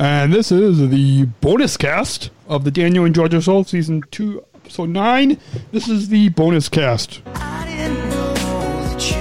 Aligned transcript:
And 0.00 0.32
this 0.32 0.52
is 0.52 0.90
the 0.90 1.24
bonus 1.40 1.76
cast 1.76 2.30
of 2.48 2.62
the 2.62 2.70
Daniel 2.70 3.04
and 3.04 3.12
Georgia 3.14 3.40
Show, 3.40 3.64
season 3.64 4.04
two, 4.12 4.44
episode 4.54 4.90
nine. 4.90 5.40
This 5.72 5.88
is 5.88 6.08
the 6.08 6.28
bonus 6.28 6.68
cast. 6.68 7.20
I 7.34 7.66
didn't 7.66 8.08
know 8.10 8.34
that 8.34 9.10
you 9.10 9.16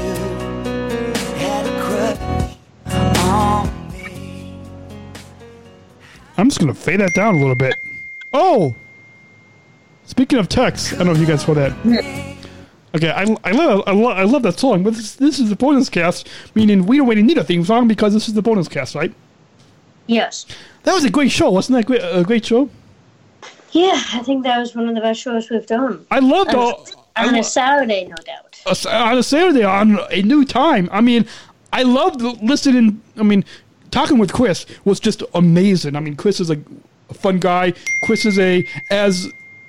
had 1.39 1.65
a 1.65 1.81
crush 1.81 2.57
on 3.23 3.91
me. 3.91 4.61
I'm 6.37 6.47
just 6.49 6.59
gonna 6.59 6.75
fade 6.75 6.99
that 6.99 7.15
down 7.15 7.35
a 7.35 7.39
little 7.39 7.55
bit. 7.55 7.75
Oh, 8.31 8.75
speaking 10.05 10.37
of 10.37 10.47
text, 10.47 10.93
I 10.93 10.97
don't 10.97 11.07
know 11.07 11.13
if 11.13 11.19
you 11.19 11.25
guys 11.25 11.41
saw 11.41 11.55
that. 11.55 11.71
Okay, 12.93 13.09
I, 13.09 13.35
I 13.43 13.51
love 13.51 13.83
I, 13.87 13.91
lo- 13.93 14.11
I 14.11 14.23
love 14.25 14.43
that 14.43 14.59
song, 14.59 14.83
but 14.83 14.93
this, 14.93 15.15
this 15.15 15.39
is 15.39 15.49
the 15.49 15.55
bonus 15.55 15.89
cast, 15.89 16.29
meaning 16.53 16.85
we 16.85 16.97
don't 16.97 17.07
really 17.07 17.23
need 17.23 17.39
a 17.39 17.43
theme 17.43 17.65
song 17.65 17.87
because 17.87 18.13
this 18.13 18.27
is 18.27 18.35
the 18.35 18.43
bonus 18.43 18.67
cast, 18.67 18.93
right? 18.93 19.11
Yes. 20.07 20.45
That 20.83 20.93
was 20.93 21.03
a 21.03 21.09
great 21.09 21.31
show, 21.31 21.49
wasn't 21.51 21.77
that 21.77 21.85
great, 21.85 22.01
a 22.01 22.23
great 22.23 22.45
show? 22.45 22.69
Yeah, 23.71 24.01
I 24.13 24.23
think 24.23 24.43
that 24.43 24.57
was 24.59 24.75
one 24.75 24.87
of 24.87 24.95
the 24.95 25.01
best 25.01 25.21
shows 25.21 25.49
we've 25.49 25.65
done. 25.65 26.05
I 26.09 26.19
loved 26.19 26.51
On, 26.51 26.55
all. 26.55 26.87
On 27.17 27.33
lo- 27.33 27.39
a 27.39 27.43
Saturday, 27.43 28.05
no 28.05 28.15
doubt. 28.15 28.59
a 28.85 28.95
on 28.95 29.17
a 29.17 29.23
Saturday 29.23 29.63
on 29.63 29.99
a 30.11 30.21
new 30.21 30.45
time. 30.45 30.87
I 30.91 31.01
mean, 31.01 31.25
I 31.73 31.83
loved 31.83 32.21
listening. 32.21 33.01
I 33.17 33.23
mean, 33.23 33.43
talking 33.91 34.17
with 34.17 34.31
Chris 34.33 34.65
was 34.85 34.99
just 34.99 35.23
amazing. 35.33 35.95
I 35.95 35.99
mean, 35.99 36.15
Chris 36.15 36.39
is 36.39 36.49
a, 36.49 36.59
a 37.09 37.13
fun 37.13 37.39
guy. 37.39 37.73
Chris 38.05 38.25
is 38.25 38.39
a 38.39 38.65
as 38.89 39.27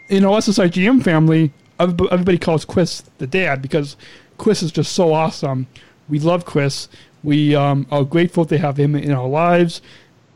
you 0.09 0.21
know, 0.21 0.33
SSIGM 0.33 1.03
family. 1.03 1.51
Everybody 1.81 2.39
calls 2.39 2.65
Chris 2.65 3.03
the 3.19 3.27
dad 3.27 3.63
because 3.63 3.97
Chris 4.37 4.63
is 4.63 4.73
just 4.73 4.93
so 4.93 5.13
awesome. 5.13 5.67
We 6.09 6.19
love 6.19 6.45
Chris. 6.45 6.89
We 7.23 7.55
um, 7.55 7.87
are 7.91 8.05
grateful 8.05 8.45
to 8.47 8.59
have 8.59 8.77
him 8.79 8.95
in 8.95 9.13
our 9.13 9.29
lives, 9.29 9.83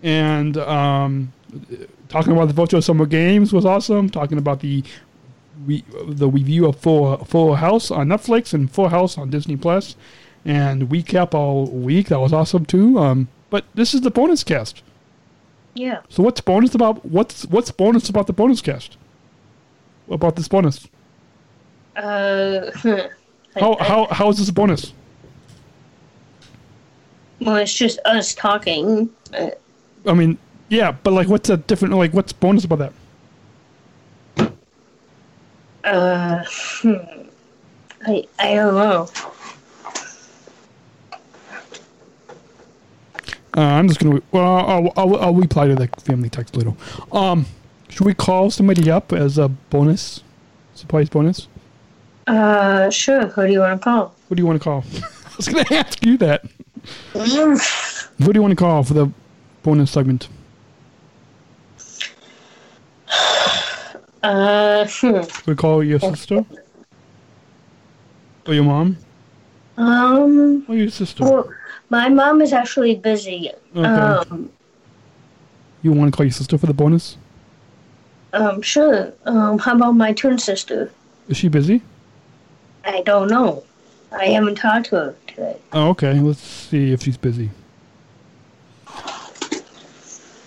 and 0.03 0.57
um, 0.57 1.33
talking 2.09 2.33
about 2.33 2.49
the 2.49 2.55
virtual 2.55 2.83
summer 2.83 3.07
games 3.07 3.53
was 3.53 3.65
awesome. 3.65 4.11
Talking 4.11 4.39
about 4.39 4.61
the 4.61 4.83
re- 5.65 5.85
the 6.07 6.29
review 6.29 6.67
of 6.67 6.77
Full 6.77 7.25
Full 7.25 7.55
House 7.57 7.91
on 7.91 8.09
Netflix 8.09 8.53
and 8.55 8.71
Full 8.71 8.89
House 8.89 9.17
on 9.19 9.31
Disney 9.31 9.57
Plus, 9.57 9.97
and 10.45 10.89
recap 10.89 11.35
all 11.35 11.67
week. 11.67 12.09
That 12.09 12.21
was 12.21 12.33
awesome 12.33 12.65
too. 12.67 12.99
Um, 12.99 13.29
but 13.51 13.65
this 13.75 13.95
is 13.95 14.01
the 14.01 14.11
bonus 14.11 14.45
cast. 14.45 14.83
Yeah. 15.75 16.01
So 16.09 16.23
what's 16.23 16.41
bonus 16.41 16.75
about? 16.75 17.05
What's 17.05 17.47
what's 17.47 17.71
bonus 17.71 18.09
about 18.09 18.27
the 18.27 18.33
bonus 18.33 18.61
cast? 18.61 18.97
About 20.11 20.37
this 20.37 20.49
bonus? 20.49 20.89
Uh, 21.97 22.71
How 23.55 23.77
how 23.81 24.07
how 24.11 24.31
is 24.31 24.39
this 24.39 24.49
a 24.49 24.53
bonus? 24.53 24.95
well, 27.41 27.57
it's 27.57 27.75
just 27.75 27.99
us 28.05 28.35
talking. 28.35 29.11
Uh, 29.37 29.51
I 30.07 30.15
mean, 30.15 30.39
yeah, 30.69 30.93
but 30.93 31.13
like, 31.13 31.29
what's 31.29 31.49
a 31.51 31.57
different? 31.57 31.95
Like, 31.95 32.13
what's 32.13 32.33
bonus 32.33 32.65
about 32.65 32.93
that? 34.37 34.53
uh, 35.85 36.45
hmm. 36.49 36.95
I, 38.07 38.27
I 38.39 38.55
don't 38.55 38.75
know. 38.75 39.09
Uh, 43.55 43.61
I'm 43.61 43.87
just 43.87 44.01
gonna. 44.01 44.23
Well, 44.33 44.45
I'll, 44.45 44.93
I'll, 44.97 45.17
I'll 45.17 45.35
reply 45.35 45.69
to 45.69 45.75
the 45.75 45.87
family 46.01 46.31
text 46.31 46.57
later. 46.57 46.73
Um, 47.13 47.47
should 47.91 48.07
we 48.07 48.15
call 48.15 48.51
somebody 48.51 48.91
up 48.91 49.13
as 49.13 49.37
a 49.37 49.49
bonus, 49.49 50.23
surprise 50.75 51.11
bonus? 51.11 51.49
Uh, 52.27 52.89
sure. 52.89 53.27
Who 53.27 53.47
do 53.47 53.53
you 53.53 53.61
want 53.61 53.79
to 53.81 53.85
call? 53.85 54.15
Who 54.29 54.35
do 54.37 54.41
you 54.41 54.47
want 54.47 54.59
to 54.61 54.65
call? 54.65 54.85
I 55.27 55.35
was 55.37 55.49
gonna 55.49 55.67
ask 55.71 56.05
you 56.05 56.17
that. 56.19 56.45
Mm, 57.13 58.09
Who 58.25 58.33
do 58.33 58.39
you 58.39 58.43
want 58.43 58.53
to 58.53 58.57
call 58.57 58.83
for 58.85 58.95
the 58.95 59.13
bonus 59.63 59.91
segment? 59.91 60.29
Uh, 64.23 64.87
hmm. 64.89 65.21
We 65.47 65.57
call 65.57 65.83
your 65.83 65.99
sister 65.99 66.45
or 68.47 68.55
your 68.55 68.65
mom 68.65 68.97
Um, 69.77 70.65
or 70.69 70.77
your 70.77 70.91
sister. 70.91 71.25
well, 71.25 71.51
my 71.91 72.09
mom 72.09 72.41
is 72.41 72.53
actually 72.53 72.95
busy. 72.97 73.51
Okay. 73.75 73.85
Um, 73.89 74.51
You 75.83 75.93
want 75.93 76.13
to 76.13 76.17
call 76.17 76.25
your 76.25 76.33
sister 76.33 76.57
for 76.57 76.67
the 76.67 76.75
bonus? 76.75 77.17
um, 78.35 78.63
sure. 78.63 79.13
Um, 79.27 79.59
how 79.59 79.75
about 79.77 79.93
my 79.93 80.13
twin 80.13 80.39
sister? 80.39 80.91
Is 81.29 81.37
she 81.37 81.49
busy? 81.49 81.83
I 82.85 83.03
don't 83.03 83.29
know. 83.29 83.63
I 84.13 84.27
haven't 84.27 84.55
talked 84.57 84.87
to 84.87 84.97
her 84.97 85.15
today. 85.27 85.57
Oh, 85.73 85.89
okay. 85.91 86.19
Let's 86.21 86.41
see 86.41 86.93
if 86.93 87.03
she's 87.03 87.17
busy. 87.17 87.51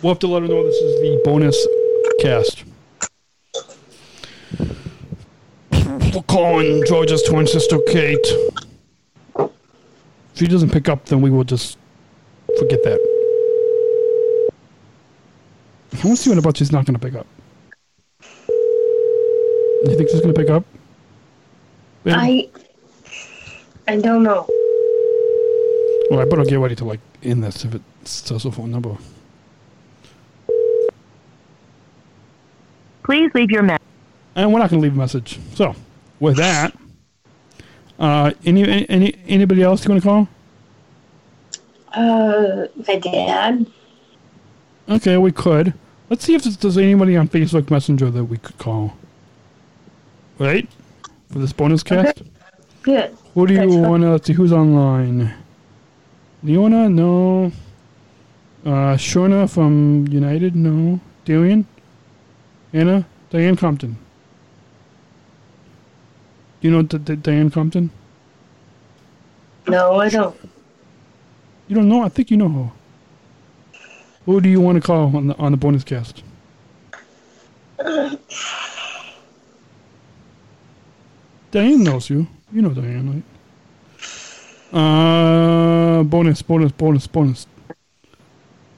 We'll 0.02 0.14
have 0.14 0.20
to 0.20 0.28
let 0.28 0.44
her 0.44 0.48
know 0.48 0.64
this 0.64 0.76
is 0.76 1.02
the 1.02 1.22
bonus 1.24 1.68
cast. 2.20 2.64
We're 6.14 6.22
calling 6.24 6.84
George's 6.86 7.24
twin 7.24 7.48
sister 7.48 7.78
Kate. 7.88 8.28
If 9.38 9.50
she 10.36 10.48
doesn't 10.48 10.72
pick 10.72 10.90
up, 10.90 11.06
then 11.06 11.22
we 11.22 11.30
will 11.30 11.44
just 11.44 11.78
forget 12.60 12.84
that. 12.84 13.00
I 15.94 16.08
want 16.08 16.18
to 16.18 16.24
see 16.24 16.30
what 16.30 16.40
about 16.40 16.58
she's 16.58 16.72
not 16.72 16.86
going 16.86 17.00
to 17.00 17.00
pick 17.00 17.16
up. 17.16 17.26
You 19.86 19.96
think 19.96 20.10
she's 20.10 20.22
going 20.22 20.34
to 20.34 20.40
pick 20.40 20.50
up? 20.50 20.66
Yeah. 22.04 22.18
I, 22.18 22.50
I 23.88 23.98
don't 23.98 24.24
know. 24.24 24.48
Well, 26.12 26.20
I 26.20 26.26
better 26.26 26.44
get 26.44 26.60
ready 26.60 26.76
to 26.76 26.86
like 26.86 27.00
end 27.24 27.44
this 27.44 27.66
if 27.66 27.74
it 27.76 27.82
says 28.04 28.46
a 28.46 28.52
phone 28.52 28.72
number. 28.72 28.96
Please 33.06 33.32
leave 33.36 33.52
your 33.52 33.62
message. 33.62 33.82
And 34.36 34.52
we're 34.52 34.60
not 34.60 34.72
going 34.72 34.82
to 34.82 34.84
leave 34.84 34.96
a 34.96 34.98
message. 34.98 35.40
So, 35.54 35.76
with 36.20 36.38
that, 36.38 36.76
uh, 38.00 38.32
any, 38.44 38.64
any 38.64 38.90
any 38.90 39.16
anybody 39.28 39.62
else 39.62 39.86
you 39.86 39.92
want 39.92 40.04
to 40.04 40.10
call? 40.10 40.28
Uh, 41.94 42.68
my 42.88 42.96
dad. 42.98 43.66
Okay, 44.90 45.18
we 45.18 45.32
could. 45.32 45.74
Let's 46.10 46.26
see 46.26 46.36
if 46.36 46.44
there's, 46.44 46.58
there's 46.58 46.78
anybody 46.78 47.16
on 47.16 47.30
Facebook 47.30 47.70
Messenger 47.70 48.12
that 48.12 48.24
we 48.26 48.38
could 48.38 48.58
call. 48.58 48.98
Right? 50.38 50.68
For 51.32 51.40
this 51.40 51.54
bonus 51.54 51.84
cast? 51.84 52.24
Good. 52.82 53.16
Who 53.34 53.48
do 53.48 53.54
you 53.54 53.78
want 53.78 54.04
to, 54.04 54.24
see, 54.24 54.34
who's 54.34 54.52
online? 54.52 55.34
Leona? 56.44 56.90
No. 56.90 57.52
Uh, 58.66 58.96
Shona 58.98 59.50
from 59.52 60.08
United? 60.08 60.56
No. 60.56 61.00
Darian? 61.24 61.66
Anna? 62.76 63.08
Diane 63.30 63.56
Compton. 63.56 63.98
Do 66.60 66.68
you 66.68 66.72
know 66.72 66.82
D- 66.82 66.98
D- 66.98 67.16
Diane 67.16 67.50
Compton? 67.50 67.90
No, 69.66 69.96
I 69.96 70.10
don't. 70.10 70.36
You 71.70 71.76
don't 71.76 71.88
know? 71.88 72.04
I 72.04 72.10
think 72.10 72.30
you 72.30 72.36
know 72.38 72.50
her. 72.50 72.70
Who 74.26 74.42
do 74.42 74.50
you 74.50 74.60
want 74.60 74.76
to 74.76 74.82
call 74.82 75.16
on 75.16 75.28
the 75.28 75.38
on 75.38 75.54
the 75.54 75.58
bonus 75.58 75.86
cast? 75.86 76.22
Diane 81.52 81.82
knows 81.82 82.10
you. 82.10 82.28
You 82.52 82.62
know 82.62 82.72
Diane, 82.72 83.24
right? 84.74 84.78
Uh, 84.78 86.04
bonus, 86.04 86.42
bonus, 86.42 86.74
bonus, 86.74 87.08
bonus. 87.08 87.48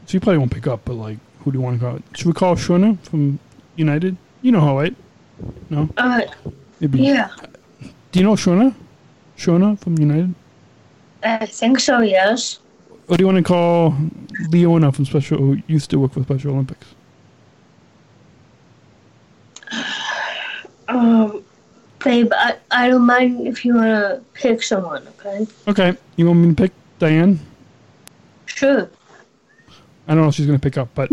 She 0.06 0.20
probably 0.20 0.38
won't 0.38 0.52
pick 0.52 0.68
up, 0.68 0.82
but 0.86 0.94
like, 0.94 1.18
who 1.40 1.52
do 1.52 1.58
you 1.58 1.64
want 1.64 1.80
to 1.80 1.86
call? 1.86 2.00
Should 2.16 2.28
we 2.28 2.34
call 2.34 2.56
Shona 2.56 3.00
from 3.00 3.40
United? 3.78 4.18
You 4.42 4.52
know 4.52 4.62
her, 4.62 4.74
right? 4.74 4.96
No, 5.70 5.88
Uh, 5.98 6.22
maybe. 6.80 7.00
yeah. 7.00 7.30
Do 8.12 8.20
you 8.20 8.26
know 8.26 8.34
Shona? 8.34 8.74
Shona 9.38 9.78
from 9.80 9.98
United. 9.98 10.34
I 11.24 11.46
think 11.46 11.80
so, 11.80 12.02
yes. 12.02 12.60
What 13.06 13.18
do 13.18 13.24
you 13.24 13.28
want 13.28 13.38
to 13.38 13.44
call 13.44 13.96
Leona 14.50 14.92
from 14.92 15.06
Special, 15.06 15.38
who 15.38 15.58
used 15.68 15.90
to 15.92 16.00
work 16.00 16.14
for 16.14 16.24
Special 16.24 16.52
Olympics? 16.54 16.88
Um, 20.88 21.44
babe, 22.04 22.32
I, 22.34 22.56
I 22.72 22.90
don't 22.90 23.06
mind 23.06 23.48
if 23.48 23.66
you 23.66 23.76
want 23.76 23.88
to 23.88 24.22
pick 24.34 24.64
someone, 24.64 25.06
okay? 25.20 25.46
Okay, 25.68 25.98
you 26.16 26.26
want 26.28 26.40
me 26.40 26.50
to 26.50 26.56
pick 26.56 26.72
Diane? 27.00 27.40
Sure. 28.46 28.90
I 30.08 30.14
don't 30.14 30.24
know 30.24 30.30
if 30.30 30.36
she's 30.36 30.46
going 30.48 30.58
to 30.58 30.64
pick 30.64 30.78
up, 30.78 30.88
but 30.96 31.10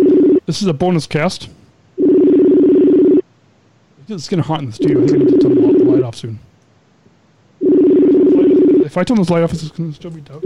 this 0.46 0.62
is 0.62 0.68
a 0.68 0.72
bonus 0.72 1.06
cast. 1.06 1.48
It's 4.14 4.28
getting 4.28 4.44
hot 4.44 4.60
in 4.60 4.66
the 4.66 4.72
studio. 4.72 5.02
I 5.02 5.06
think 5.06 5.22
I 5.22 5.24
need 5.24 5.30
to 5.32 5.38
turn 5.38 5.54
the 5.54 5.84
light 5.84 6.02
off 6.04 6.14
soon. 6.14 6.38
If 7.60 8.96
I 8.96 9.02
turn 9.02 9.16
this 9.16 9.28
light 9.28 9.42
off, 9.42 9.52
it's 9.52 9.68
going 9.70 9.90
to 9.90 9.96
still 9.96 10.10
be 10.10 10.20
dark. 10.20 10.42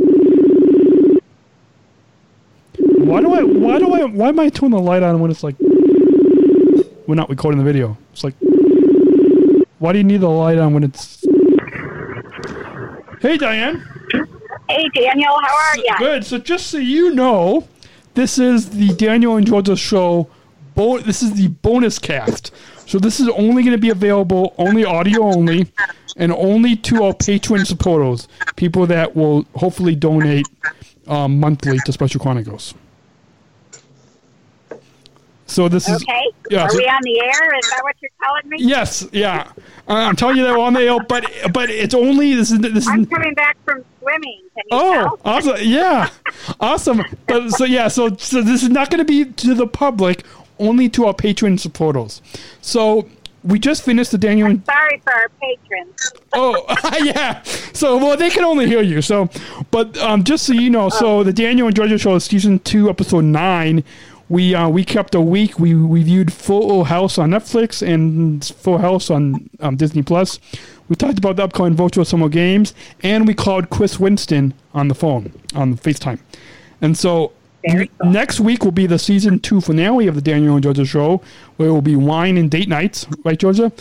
Why 2.79 3.21
do 3.21 3.35
I? 3.35 3.43
Why 3.43 3.79
do 3.79 3.93
I? 3.93 4.05
Why 4.05 4.29
am 4.29 4.41
I 4.41 4.49
turning 4.49 4.71
the 4.79 4.81
light 4.81 5.03
on 5.03 5.21
when 5.21 5.31
it's 5.31 5.43
like 5.43 5.57
we're 5.61 7.15
not 7.15 7.29
recording 7.29 7.59
the 7.59 7.65
video? 7.65 7.97
It's 8.13 8.25
like, 8.25 8.35
why 9.79 9.93
do 9.93 9.99
you 9.99 10.05
need 10.05 10.23
the 10.23 10.31
light 10.31 10.59
on 10.59 10.73
when 10.73 10.85
it's? 10.85 11.25
Hey, 13.21 13.37
Diane. 13.37 13.87
Hey, 14.69 14.89
Daniel, 14.95 15.33
how 15.43 15.55
are 15.55 15.77
you? 15.77 15.95
Good. 15.99 16.25
So 16.25 16.39
just 16.39 16.69
so 16.69 16.79
you 16.79 17.15
know, 17.15 17.69
this 18.15 18.39
is 18.39 18.71
the 18.71 18.95
Daniel 18.95 19.37
and 19.37 19.47
Georgia 19.47 19.77
show. 19.77 20.29
Bo- 20.75 21.01
this 21.01 21.23
is 21.23 21.33
the 21.35 21.49
bonus 21.49 21.99
cast. 21.99 22.55
So 22.89 22.99
this 22.99 23.21
is 23.21 23.29
only 23.29 23.63
going 23.63 23.73
to 23.77 23.79
be 23.79 23.91
available, 23.91 24.55
only 24.57 24.83
audio 24.83 25.23
only, 25.25 25.71
and 26.17 26.33
only 26.33 26.75
to 26.77 27.05
our 27.05 27.13
patron 27.13 27.67
supporters, 27.67 28.29
people 28.57 28.87
that 28.87 29.15
will 29.15 29.45
hopefully 29.55 29.95
donate 29.95 30.49
um, 31.07 31.39
monthly 31.39 31.79
to 31.85 31.93
Special 31.93 32.19
Chronicles. 32.19 32.73
So 35.45 35.69
this 35.69 35.89
is 35.89 36.03
Okay. 36.03 36.31
Yeah, 36.51 36.63
Are 36.65 36.71
so- 36.71 36.79
we 36.79 36.85
on 36.87 37.01
the 37.03 37.21
air? 37.21 37.59
Is 37.59 37.71
that 37.71 37.81
what 37.83 37.97
you're 38.01 38.11
telling 38.23 38.49
me? 38.49 38.57
yes, 38.61 39.07
yeah. 39.13 39.51
Uh, 39.89 39.93
I'm 39.95 40.17
telling 40.17 40.37
you 40.39 40.45
that 40.45 40.53
we're 40.57 40.63
on 40.65 40.75
the 40.75 40.81
air, 40.81 40.99
but 41.09 41.25
but 41.53 41.71
it's 41.71 41.95
only 41.95 42.35
this 42.35 42.51
is 42.51 42.59
this 42.61 42.87
I'm 42.87 43.05
coming 43.07 43.33
back 43.35 43.57
from 43.65 43.83
swimming. 44.01 44.43
Oh, 44.71 44.93
tell? 44.93 45.21
awesome! 45.25 45.57
Yeah, 45.63 46.11
awesome. 46.61 47.03
But 47.27 47.51
so 47.51 47.65
yeah, 47.65 47.89
so 47.89 48.15
so 48.17 48.43
this 48.43 48.63
is 48.63 48.69
not 48.69 48.91
going 48.91 48.99
to 48.99 49.05
be 49.07 49.25
to 49.25 49.55
the 49.55 49.67
public, 49.67 50.27
only 50.59 50.89
to 50.91 51.07
our 51.07 51.15
patron 51.15 51.59
supporters. 51.59 52.21
So 52.61 53.09
we 53.45 53.59
just 53.59 53.83
finished 53.85 54.11
the 54.11 54.19
Daniel. 54.19 54.49
and- 54.49 54.65
Sorry 54.67 55.01
for 55.05 55.13
our 55.13 55.29
patrons. 55.41 56.13
Oh, 56.33 56.65
yeah. 57.05 57.43
So 57.73 57.97
well, 57.97 58.17
they 58.17 58.31
can 58.31 58.45
only 58.45 58.67
hear 58.67 58.83
you. 58.83 59.01
So, 59.03 59.29
but 59.71 59.97
um, 59.99 60.25
just 60.25 60.45
so 60.45 60.53
you 60.53 60.71
know, 60.71 60.89
so 60.89 61.23
the 61.23 61.33
Daniel 61.33 61.67
and 61.69 61.77
Georgia 61.77 61.99
show 61.99 62.17
is 62.17 62.25
season 62.25 62.59
two, 62.61 62.91
episode 62.91 63.25
nine. 63.25 63.85
We 64.29 64.55
uh, 64.55 64.69
we 64.69 64.85
kept 64.85 65.15
a 65.15 65.21
week. 65.23 65.59
We 65.59 65.73
reviewed 65.73 66.33
Full 66.33 66.85
House 66.85 67.17
on 67.17 67.31
Netflix 67.31 67.81
and 67.87 68.45
Full 68.45 68.77
House 68.79 69.09
on 69.11 69.49
um, 69.61 69.77
Disney 69.77 70.03
Plus. 70.03 70.39
We 70.91 70.97
talked 70.97 71.17
about 71.19 71.37
the 71.37 71.45
upcoming 71.45 71.75
virtual 71.75 72.05
summer 72.05 72.29
games, 72.29 72.75
and 73.03 73.27
we 73.27 73.33
called 73.35 73.71
Chris 73.71 73.99
Winston 73.99 74.53
on 74.75 74.89
the 74.89 74.95
phone 74.95 75.33
on 75.55 75.77
FaceTime. 75.77 76.19
And 76.83 76.97
so 76.97 77.33
Very 77.73 77.91
cool. 78.01 78.11
next 78.11 78.41
week 78.41 78.65
will 78.65 78.73
be 78.73 78.87
the 78.87 78.99
season 78.99 79.39
two 79.39 79.61
finale 79.61 80.07
of 80.07 80.15
the 80.15 80.21
Daniel 80.23 80.55
and 80.55 80.63
Georgia 80.63 80.85
show, 80.85 81.21
where 81.57 81.69
it 81.69 81.73
will 81.73 81.83
be 81.83 81.97
wine 81.97 82.37
and 82.37 82.51
date 82.51 82.69
nights, 82.69 83.07
right, 83.25 83.39
Georgia? 83.39 83.73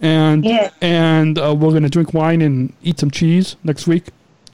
And 0.00 0.44
Yeah. 0.44 0.70
and 0.80 1.38
uh, 1.38 1.54
we're 1.58 1.72
gonna 1.72 1.88
drink 1.88 2.14
wine 2.14 2.40
and 2.40 2.72
eat 2.82 2.98
some 3.00 3.10
cheese 3.10 3.56
next 3.64 3.86
week, 3.86 4.04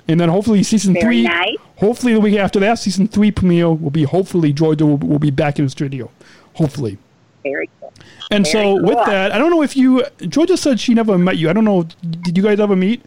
and 0.09 0.19
then 0.21 0.29
hopefully 0.29 0.63
season 0.63 0.95
Very 0.95 1.03
three. 1.05 1.23
nice. 1.25 1.57
Hopefully 1.77 2.15
the 2.15 2.21
week 2.21 2.37
after 2.39 2.61
that, 2.61 2.79
season 2.79 3.09
three 3.09 3.31
premiere 3.31 3.71
will 3.71 3.91
be 3.91 4.05
hopefully 4.05 4.53
Georgia 4.53 4.87
will, 4.87 4.97
will 4.97 5.19
be 5.19 5.31
back 5.31 5.59
in 5.59 5.65
the 5.67 5.71
studio, 5.71 6.11
hopefully. 6.55 6.97
Very 7.43 7.69
cool. 7.81 7.93
And 8.31 8.47
so 8.47 8.59
Very 8.59 8.81
with 8.83 9.05
that, 9.07 9.33
I 9.33 9.39
don't 9.39 9.51
know 9.51 9.63
if 9.63 9.77
you 9.77 10.05
Georgia 10.29 10.57
said 10.57 10.81
she 10.81 10.95
never 10.95 11.19
met 11.19 11.37
you. 11.37 11.51
I 11.51 11.53
don't 11.53 11.65
know. 11.65 11.83
Did 12.23 12.37
you 12.39 12.43
guys 12.43 12.59
ever 12.59 12.75
meet? 12.77 13.03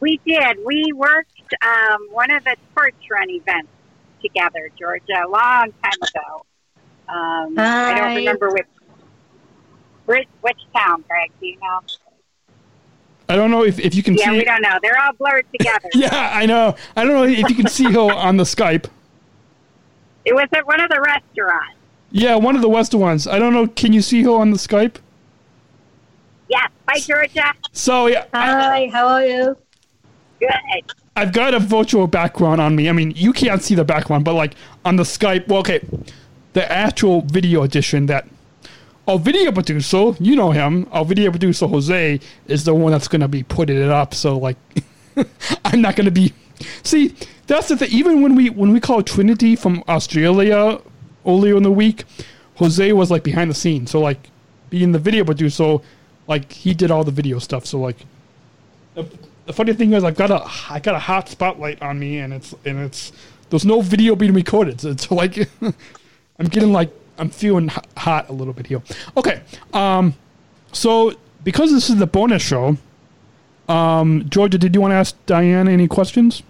We 0.00 0.18
did. 0.26 0.56
We 0.64 0.92
worked 0.94 1.54
um, 1.62 2.08
one 2.10 2.30
of 2.30 2.42
the 2.44 2.56
torch 2.74 2.94
run 3.10 3.30
events 3.30 3.68
together, 4.20 4.70
Georgia, 4.78 5.24
a 5.24 5.28
long 5.28 5.72
time 5.82 6.00
ago. 6.02 6.46
Um, 7.08 7.58
I 7.58 7.94
don't 7.96 8.16
remember 8.16 8.50
which, 8.50 8.66
which 10.06 10.28
which 10.42 10.58
town, 10.76 11.04
Greg. 11.08 11.30
Do 11.40 11.46
you 11.46 11.58
know? 11.60 11.80
I 13.28 13.36
don't 13.36 13.50
know 13.50 13.64
if, 13.64 13.78
if 13.78 13.94
you 13.94 14.02
can 14.02 14.14
Yeah, 14.14 14.24
see. 14.24 14.30
Yeah, 14.32 14.38
we 14.38 14.44
don't 14.44 14.62
know. 14.62 14.78
They're 14.82 15.00
all 15.00 15.12
blurred 15.12 15.46
together. 15.52 15.88
Yeah, 15.94 16.30
I 16.32 16.46
know. 16.46 16.74
I 16.96 17.04
don't 17.04 17.12
know 17.12 17.24
if 17.24 17.48
you 17.48 17.54
can 17.54 17.68
see 17.68 17.84
her 17.84 17.98
on 18.12 18.36
the 18.36 18.44
Skype. 18.44 18.86
It 20.24 20.34
was 20.34 20.48
at 20.52 20.66
one 20.66 20.80
of 20.80 20.90
the 20.90 21.00
restaurants. 21.00 21.76
Yeah, 22.10 22.34
one 22.36 22.56
of 22.56 22.62
the 22.62 22.68
Western 22.68 23.00
ones. 23.00 23.28
I 23.28 23.38
don't 23.38 23.52
know. 23.52 23.68
Can 23.68 23.92
you 23.92 24.02
see 24.02 24.22
her 24.24 24.32
on 24.32 24.50
the 24.50 24.56
Skype? 24.56 24.96
Yes. 26.48 26.68
Hi, 26.88 26.98
Georgia. 26.98 27.54
So 27.70 28.06
yeah, 28.08 28.24
I, 28.32 28.46
Hi, 28.46 28.90
how 28.92 29.06
are 29.06 29.24
you? 29.24 29.56
Good. 30.40 30.50
I've 31.20 31.34
got 31.34 31.52
a 31.52 31.58
virtual 31.58 32.06
background 32.06 32.62
on 32.62 32.74
me. 32.74 32.88
I 32.88 32.92
mean, 32.92 33.10
you 33.10 33.34
can't 33.34 33.62
see 33.62 33.74
the 33.74 33.84
background, 33.84 34.24
but 34.24 34.32
like 34.32 34.54
on 34.86 34.96
the 34.96 35.02
Skype. 35.02 35.48
Well, 35.48 35.58
okay, 35.58 35.86
the 36.54 36.72
actual 36.72 37.20
video 37.20 37.62
edition 37.62 38.06
that 38.06 38.26
our 39.06 39.18
video 39.18 39.52
producer, 39.52 40.12
you 40.18 40.34
know 40.34 40.50
him, 40.50 40.88
our 40.92 41.04
video 41.04 41.30
producer 41.30 41.66
Jose 41.66 42.20
is 42.46 42.64
the 42.64 42.74
one 42.74 42.92
that's 42.92 43.06
going 43.06 43.20
to 43.20 43.28
be 43.28 43.42
putting 43.42 43.76
it 43.76 43.90
up. 43.90 44.14
So 44.14 44.38
like, 44.38 44.56
I'm 45.66 45.82
not 45.82 45.94
going 45.94 46.06
to 46.06 46.10
be. 46.10 46.32
See, 46.84 47.14
that's 47.46 47.68
the 47.68 47.76
thing. 47.76 47.90
Even 47.92 48.22
when 48.22 48.34
we 48.34 48.48
when 48.48 48.72
we 48.72 48.80
called 48.80 49.06
Trinity 49.06 49.56
from 49.56 49.84
Australia 49.88 50.80
earlier 51.26 51.54
in 51.54 51.64
the 51.64 51.70
week, 51.70 52.04
Jose 52.54 52.92
was 52.94 53.10
like 53.10 53.24
behind 53.24 53.50
the 53.50 53.54
scenes. 53.54 53.90
So 53.90 54.00
like, 54.00 54.30
being 54.70 54.92
the 54.92 54.98
video 54.98 55.26
producer, 55.26 55.80
like 56.28 56.50
he 56.50 56.72
did 56.72 56.90
all 56.90 57.04
the 57.04 57.10
video 57.10 57.38
stuff. 57.40 57.66
So 57.66 57.78
like, 57.78 57.98
the 59.46 59.52
funny 59.52 59.72
thing 59.72 59.92
is, 59.92 60.04
I've 60.04 60.16
got 60.16 60.30
a 60.30 60.44
I 60.72 60.80
got 60.80 60.94
a 60.94 60.98
hot 60.98 61.28
spotlight 61.28 61.82
on 61.82 61.98
me, 61.98 62.18
and 62.18 62.32
it's 62.32 62.54
and 62.64 62.78
it's 62.78 63.12
there's 63.50 63.64
no 63.64 63.80
video 63.80 64.14
being 64.14 64.32
recorded. 64.32 64.80
So 64.80 64.90
it's 64.90 65.10
like 65.10 65.48
I'm 65.60 66.46
getting 66.48 66.72
like 66.72 66.90
I'm 67.18 67.30
feeling 67.30 67.68
hot 67.96 68.28
a 68.28 68.32
little 68.32 68.52
bit 68.52 68.66
here. 68.66 68.82
Okay, 69.16 69.42
um, 69.72 70.14
so 70.72 71.14
because 71.44 71.72
this 71.72 71.90
is 71.90 71.96
the 71.96 72.06
bonus 72.06 72.42
show, 72.42 72.76
um, 73.68 74.26
Georgia, 74.28 74.58
did 74.58 74.74
you 74.74 74.80
want 74.80 74.92
to 74.92 74.96
ask 74.96 75.16
Diane 75.26 75.68
any 75.68 75.88
questions? 75.88 76.42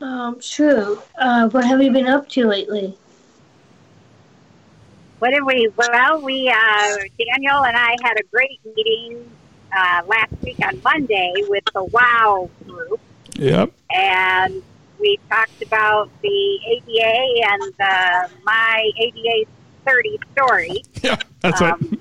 Um, 0.00 0.40
sure. 0.40 1.02
Uh, 1.18 1.48
what 1.48 1.64
have 1.64 1.82
you 1.82 1.90
been 1.90 2.06
up 2.06 2.28
to 2.30 2.46
lately? 2.46 2.96
What 5.18 5.30
did 5.30 5.44
we? 5.44 5.68
Well, 5.76 6.22
we 6.22 6.48
uh, 6.48 6.96
Daniel 7.18 7.64
and 7.64 7.76
I 7.76 7.96
had 8.04 8.18
a 8.20 8.22
great 8.30 8.60
meeting 8.64 9.28
uh, 9.76 10.02
last 10.06 10.32
week 10.42 10.56
on 10.64 10.80
Monday 10.82 11.32
with 11.48 11.64
the 11.74 11.84
WOW 11.84 12.50
group, 12.66 13.00
Yep. 13.36 13.72
and 13.94 14.62
we 15.00 15.18
talked 15.30 15.62
about 15.62 16.10
the 16.22 16.58
ADA 16.66 17.50
and 17.52 17.62
the 17.78 18.30
my 18.44 18.90
ADA 18.98 19.48
30 19.86 20.18
story. 20.32 20.82
Yeah, 21.02 21.16
that's 21.40 21.60
right. 21.60 21.72
Um, 21.72 22.00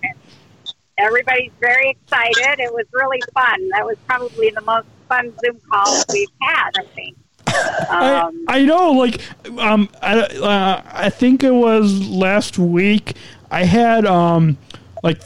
everybody's 0.98 1.52
very 1.60 1.90
excited. 1.92 2.60
It 2.60 2.74
was 2.74 2.86
really 2.92 3.22
fun. 3.34 3.70
That 3.70 3.86
was 3.86 3.98
probably 4.08 4.50
the 4.50 4.62
most 4.62 4.88
fun 5.08 5.32
Zoom 5.46 5.60
call 5.72 6.04
we've 6.12 6.28
had. 6.42 6.72
I 6.78 6.84
think. 6.96 7.18
I, 7.48 8.16
Um, 8.26 8.46
I 8.48 8.66
know, 8.66 8.92
like, 8.92 9.22
um, 9.60 9.90
I, 10.02 10.20
uh, 10.22 10.82
I 10.92 11.10
think 11.10 11.44
it 11.44 11.52
was 11.54 12.08
last 12.10 12.58
week. 12.58 13.16
I 13.52 13.64
had 13.64 14.06
um, 14.06 14.58
like 15.04 15.22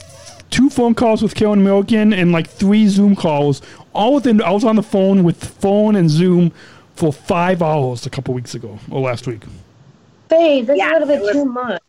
two 0.52 0.70
phone 0.70 0.94
calls 0.94 1.22
with 1.22 1.34
Karen 1.34 1.64
Milligan 1.64 2.12
and 2.12 2.30
like 2.30 2.48
three 2.48 2.86
Zoom 2.86 3.16
calls. 3.16 3.60
All 3.94 4.14
within, 4.14 4.40
I 4.40 4.50
was 4.52 4.64
on 4.64 4.76
the 4.76 4.82
phone 4.82 5.24
with 5.24 5.42
phone 5.60 5.96
and 5.96 6.08
Zoom 6.08 6.52
for 6.94 7.12
five 7.12 7.62
hours 7.62 8.06
a 8.06 8.10
couple 8.10 8.34
weeks 8.34 8.54
ago 8.54 8.78
or 8.90 9.00
last 9.00 9.26
week. 9.26 9.42
Babe, 10.28 10.66
that's 10.66 10.78
Yeah, 10.78 10.92
a 10.92 11.04
little 11.04 11.08
bit 11.08 11.20
was- 11.22 11.32
too 11.32 11.44
much. 11.44 11.80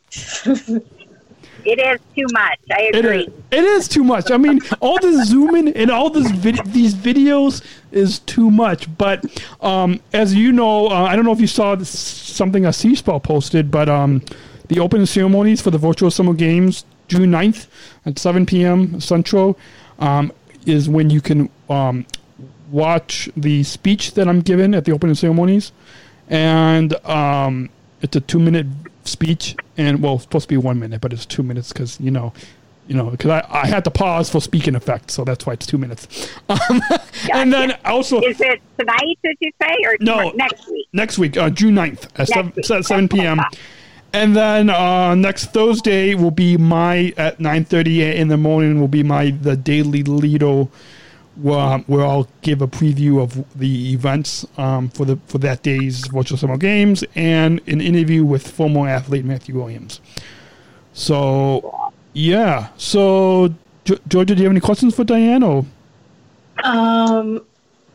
it 1.65 1.79
is 1.79 1.99
too 2.15 2.25
much. 2.31 2.59
I 2.71 2.91
agree. 2.93 3.23
is. 3.25 3.33
It 3.51 3.63
is 3.63 3.87
too 3.87 4.03
much. 4.03 4.31
I 4.31 4.37
mean, 4.37 4.59
all 4.81 4.99
this 4.99 5.27
zooming 5.29 5.69
and 5.75 5.89
all 5.91 6.09
this 6.09 6.29
vid- 6.31 6.65
these 6.67 6.93
videos 6.93 7.63
is 7.91 8.19
too 8.19 8.49
much. 8.51 8.95
But 8.97 9.23
um, 9.61 9.99
as 10.13 10.33
you 10.33 10.51
know, 10.51 10.87
uh, 10.87 11.03
I 11.03 11.15
don't 11.15 11.25
know 11.25 11.31
if 11.31 11.39
you 11.41 11.47
saw 11.47 11.75
this, 11.75 11.89
something 11.89 12.65
a 12.65 12.73
C-SPAL 12.73 13.19
posted, 13.21 13.71
but 13.71 13.87
um, 13.89 14.21
the 14.67 14.79
opening 14.79 15.05
ceremonies 15.05 15.61
for 15.61 15.71
the 15.71 15.77
virtual 15.77 16.11
summer 16.11 16.33
games, 16.33 16.85
June 17.07 17.31
9th 17.31 17.67
at 18.05 18.17
7 18.19 18.45
p.m. 18.45 18.99
Central, 18.99 19.57
um, 19.99 20.31
is 20.65 20.87
when 20.89 21.09
you 21.09 21.21
can 21.21 21.49
um, 21.69 22.05
watch 22.71 23.29
the 23.35 23.63
speech 23.63 24.13
that 24.13 24.27
I'm 24.27 24.41
giving 24.41 24.73
at 24.73 24.85
the 24.85 24.91
opening 24.91 25.15
ceremonies, 25.15 25.71
and 26.29 26.93
um, 27.05 27.69
it's 28.01 28.15
a 28.15 28.21
two-minute 28.21 28.67
speech, 29.03 29.55
and 29.77 30.01
well, 30.01 30.15
it's 30.15 30.23
supposed 30.23 30.43
to 30.45 30.53
be 30.53 30.57
one 30.57 30.79
minute, 30.79 31.01
but 31.01 31.13
it's 31.13 31.25
two 31.25 31.43
minutes 31.43 31.73
because 31.73 31.99
you 31.99 32.11
know, 32.11 32.33
you 32.87 32.95
know, 32.95 33.09
because 33.09 33.29
I, 33.29 33.45
I 33.49 33.67
had 33.67 33.83
to 33.85 33.91
pause 33.91 34.29
for 34.29 34.41
speaking 34.41 34.75
effect, 34.75 35.11
so 35.11 35.23
that's 35.23 35.45
why 35.45 35.53
it's 35.53 35.65
two 35.65 35.77
minutes. 35.77 36.29
Um, 36.49 36.81
and 37.33 37.51
then 37.53 37.77
also 37.85 38.19
Is 38.21 38.39
it 38.41 38.61
tonight? 38.77 39.17
Did 39.23 39.37
you 39.39 39.51
say, 39.61 39.75
or 39.85 39.95
No. 40.01 40.29
next 40.31 40.69
week? 40.69 40.87
next 40.93 41.17
week, 41.17 41.35
uh, 41.37 41.49
June 41.49 41.73
9th 41.75 42.07
at 42.17 42.27
7, 42.27 42.53
week. 42.55 42.65
7 42.85 43.07
p.m. 43.09 43.39
And 44.13 44.35
then 44.35 44.69
uh, 44.69 45.15
next 45.15 45.47
Thursday 45.47 46.13
will 46.13 46.31
be 46.31 46.55
my 46.55 47.13
at 47.17 47.39
9:30 47.39 48.15
in 48.15 48.27
the 48.27 48.37
morning 48.37 48.79
will 48.79 48.87
be 48.87 49.01
my 49.01 49.31
the 49.31 49.57
daily 49.57 50.03
Lido 50.03 50.69
where, 51.35 51.79
where 51.79 52.05
I'll 52.05 52.27
give 52.41 52.61
a 52.61 52.67
preview 52.67 53.21
of 53.21 53.43
the 53.57 53.91
events 53.91 54.45
um, 54.57 54.89
for 54.89 55.05
the 55.05 55.17
for 55.25 55.39
that 55.39 55.63
day's 55.63 56.05
virtual 56.07 56.37
summer 56.37 56.57
games 56.57 57.03
and 57.15 57.59
an 57.67 57.81
interview 57.81 58.23
with 58.23 58.47
former 58.47 58.87
athlete 58.87 59.25
Matthew 59.25 59.55
Williams. 59.55 59.99
So 60.93 61.91
yeah, 62.13 62.67
so 62.77 63.49
Ge- 63.85 63.99
Georgia, 64.07 64.35
do 64.35 64.43
you 64.43 64.47
have 64.47 64.53
any 64.53 64.61
questions 64.61 64.95
for 64.95 65.03
Diane? 65.03 65.41
Or 65.41 65.65
um, 66.63 67.43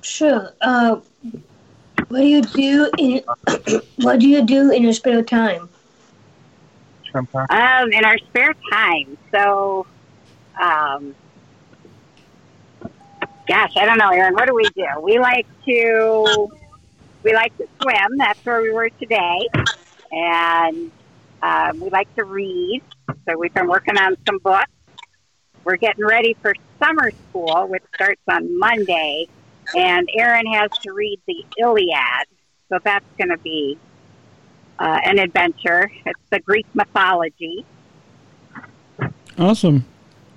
sure. 0.03 0.53
Uh, 0.61 0.97
what 2.09 2.21
do 2.21 2.27
you 2.27 2.43
do 2.43 2.91
in 2.99 3.23
What 3.99 4.19
do 4.19 4.29
you 4.29 4.43
do 4.43 4.73
in 4.73 4.83
your 4.83 4.93
spare 4.93 5.23
time? 5.23 5.69
Um, 7.51 7.93
in 7.93 8.05
our 8.05 8.19
spare 8.19 8.55
time. 8.73 9.19
So, 9.35 9.87
um, 10.61 11.15
gosh, 13.49 13.73
I 13.77 13.85
don't 13.87 13.99
know, 13.99 14.11
Aaron. 14.11 14.35
What 14.35 14.47
do 14.49 14.55
we 14.55 14.69
do? 14.71 14.87
We 15.03 15.19
like 15.19 15.47
to 15.67 16.49
we 17.25 17.35
like 17.35 17.57
to 17.59 17.67
swim. 17.83 18.19
That's 18.19 18.41
where 18.45 18.63
we 18.63 18.73
were 18.73 18.91
today. 19.01 19.49
and 20.11 20.93
um, 21.43 21.81
we 21.81 21.91
like 21.91 22.13
to 22.17 22.25
read. 22.25 22.83
So 23.29 23.37
we've 23.39 23.55
been 23.55 23.69
working 23.69 23.99
on 23.99 24.17
some 24.27 24.39
books. 24.39 24.71
We're 25.65 25.77
getting 25.77 26.05
ready 26.05 26.37
for 26.43 26.55
summer 26.83 27.11
school, 27.29 27.67
which 27.69 27.83
starts 27.95 28.23
on 28.31 28.59
Monday, 28.59 29.27
and 29.75 30.09
Aaron 30.17 30.47
has 30.47 30.71
to 30.83 30.93
read 30.93 31.21
the 31.27 31.45
Iliad. 31.61 32.27
So 32.71 32.79
that's 32.85 33.05
going 33.19 33.31
to 33.31 33.39
be 33.39 33.79
uh, 34.79 35.01
an 35.05 35.19
adventure. 35.19 35.91
It's 36.07 36.21
the 36.31 36.41
Greek 36.41 36.67
mythology. 36.75 37.65
Awesome. 39.39 39.85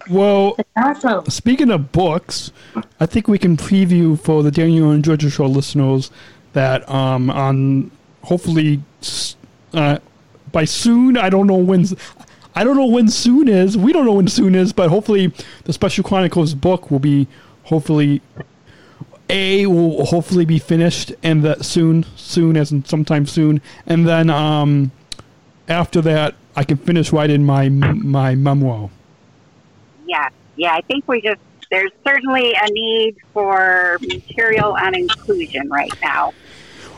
Well, 0.10 0.57
Awesome. 0.75 1.25
speaking 1.27 1.69
of 1.69 1.91
books, 1.91 2.51
I 3.00 3.05
think 3.05 3.27
we 3.27 3.38
can 3.38 3.55
preview 3.55 4.19
for 4.19 4.43
the 4.43 4.51
Daniel 4.51 4.91
and 4.91 5.03
Georgia 5.03 5.29
show 5.29 5.45
listeners 5.45 6.12
that 6.53 6.88
um, 6.89 7.29
on 7.29 7.91
hopefully 8.24 8.81
uh, 9.74 10.00
by 10.51 10.65
soon. 10.65 11.17
I 11.17 11.29
don't 11.29 11.48
know 11.48 11.55
when. 11.55 11.86
I 12.53 12.63
don't 12.63 12.75
know 12.75 12.88
when 12.88 13.07
soon 13.10 13.48
is. 13.48 13.77
We 13.77 13.93
don't 13.93 14.05
know 14.05 14.13
when 14.13 14.27
soon 14.27 14.55
is, 14.55 14.74
but 14.74 14.89
hopefully 14.89 15.31
the 15.63 15.71
Special 15.74 16.03
Chronicles 16.03 16.53
book 16.53 16.91
will 16.91 17.00
be 17.00 17.27
hopefully 17.63 18.21
a 19.31 19.65
will 19.65 20.05
hopefully 20.05 20.45
be 20.45 20.59
finished 20.59 21.13
and 21.23 21.43
that 21.43 21.65
soon, 21.65 22.05
soon 22.15 22.57
as 22.57 22.71
in 22.71 22.85
sometime 22.85 23.25
soon, 23.25 23.61
and 23.88 24.07
then 24.07 24.29
um, 24.29 24.91
after 25.67 26.01
that 26.01 26.35
I 26.55 26.63
can 26.63 26.77
finish 26.77 27.11
writing 27.11 27.43
my 27.43 27.69
my 27.69 28.35
memoir. 28.35 28.89
Yeah, 30.05 30.29
yeah. 30.55 30.73
I 30.73 30.81
think 30.81 31.07
we 31.07 31.21
just 31.21 31.39
there's 31.69 31.91
certainly 32.05 32.53
a 32.53 32.69
need 32.69 33.15
for 33.33 33.97
material 34.01 34.73
on 34.73 34.93
inclusion 34.93 35.69
right 35.69 35.93
now. 36.01 36.33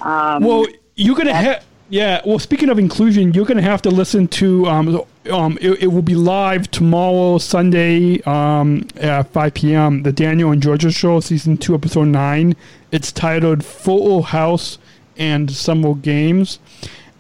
Um, 0.02 0.44
Well, 0.44 0.66
you're 0.96 1.16
gonna 1.16 1.34
have. 1.34 1.64
Yeah. 1.90 2.22
Well, 2.26 2.40
speaking 2.40 2.70
of 2.70 2.80
inclusion, 2.80 3.34
you're 3.34 3.46
gonna 3.46 3.62
have 3.62 3.82
to 3.84 3.92
listen 3.92 4.28
to. 4.30 4.66
Um, 4.66 5.02
um, 5.30 5.58
it, 5.62 5.84
it 5.84 5.88
will 5.88 6.02
be 6.02 6.16
live 6.16 6.70
tomorrow, 6.72 7.38
Sunday, 7.38 8.22
um, 8.24 8.88
at 8.98 9.24
5 9.32 9.54
p.m. 9.54 10.04
The 10.04 10.12
Daniel 10.12 10.52
and 10.52 10.62
Georgia 10.62 10.92
Show, 10.92 11.20
season 11.20 11.58
two, 11.58 11.74
episode 11.76 12.06
nine. 12.06 12.56
It's 12.92 13.12
titled 13.12 13.64
"Full 13.64 14.24
House 14.24 14.78
and 15.18 15.50
Summer 15.50 15.94
Games," 15.96 16.60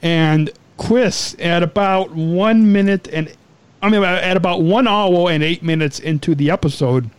and 0.02 0.50
Chris 0.78 1.36
at 1.40 1.64
about 1.64 2.12
one 2.12 2.72
minute 2.72 3.08
and. 3.12 3.34
I 3.82 3.90
mean, 3.90 4.02
at 4.02 4.38
about 4.38 4.62
one 4.62 4.88
hour 4.88 5.30
and 5.30 5.44
eight 5.44 5.62
minutes 5.62 6.00
into 6.00 6.36
the 6.36 6.50
episode, 6.50 7.10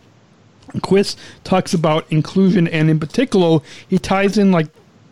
Chris 0.81 1.15
talks 1.43 1.75
about 1.75 2.11
inclusion, 2.11 2.67
and 2.67 2.89
in 2.89 2.99
particular, 2.99 3.59
he 3.87 3.99
ties 3.99 4.39
in 4.39 4.51
like 4.51 4.69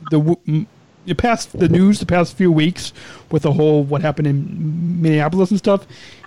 the 0.10 0.68
the 1.06 1.16
past 1.16 1.58
the 1.58 1.70
news 1.70 2.00
the 2.00 2.06
past 2.06 2.36
few 2.36 2.52
weeks 2.52 2.94
with 3.32 3.44
the 3.44 3.54
whole 3.54 3.84
what 3.84 4.02
happened 4.02 4.28
in 4.28 5.02
Minneapolis 5.02 5.50
and 5.50 5.60
stuff. 5.60 5.86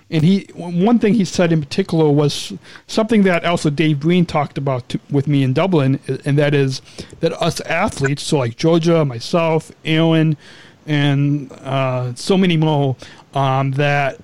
And 0.09 0.23
he 0.23 0.47
one 0.53 0.99
thing 0.99 1.15
he 1.15 1.25
said 1.25 1.51
in 1.51 1.59
particular 1.61 2.09
was 2.09 2.53
something 2.87 3.23
that 3.23 3.43
also 3.43 3.69
Dave 3.69 3.99
Green 3.99 4.25
talked 4.25 4.57
about 4.57 4.87
to, 4.89 4.99
with 5.09 5.27
me 5.27 5.43
in 5.43 5.53
Dublin, 5.53 5.99
and 6.23 6.37
that 6.37 6.53
is 6.53 6.81
that 7.19 7.33
us 7.41 7.59
athletes, 7.61 8.23
so 8.23 8.37
like 8.37 8.55
Georgia, 8.55 9.03
myself, 9.03 9.71
Aaron, 9.83 10.37
and 10.85 11.51
uh, 11.51 12.15
so 12.15 12.37
many 12.37 12.55
more, 12.55 12.95
um, 13.33 13.71
that 13.71 14.19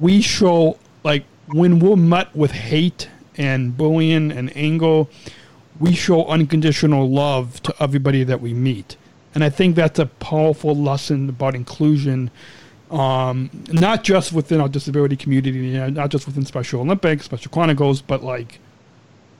we 0.00 0.20
show 0.20 0.76
like 1.04 1.24
when 1.46 1.78
we're 1.78 1.96
met 1.96 2.34
with 2.34 2.50
hate 2.50 3.08
and 3.36 3.76
bullying 3.76 4.32
and 4.32 4.54
anger, 4.56 5.04
we 5.78 5.94
show 5.94 6.26
unconditional 6.26 7.08
love 7.08 7.62
to 7.62 7.74
everybody 7.80 8.24
that 8.24 8.40
we 8.40 8.52
meet. 8.52 8.96
And 9.34 9.44
I 9.44 9.50
think 9.50 9.76
that's 9.76 9.98
a 9.98 10.06
powerful 10.06 10.74
lesson 10.74 11.28
about 11.28 11.54
inclusion, 11.54 12.30
um, 12.90 13.50
not 13.70 14.02
just 14.02 14.32
within 14.32 14.60
our 14.60 14.68
disability 14.68 15.16
community, 15.16 15.78
not 15.90 16.10
just 16.10 16.26
within 16.26 16.44
Special 16.44 16.80
Olympics, 16.80 17.24
Special 17.26 17.50
Chronicles, 17.50 18.00
but 18.00 18.24
like 18.24 18.58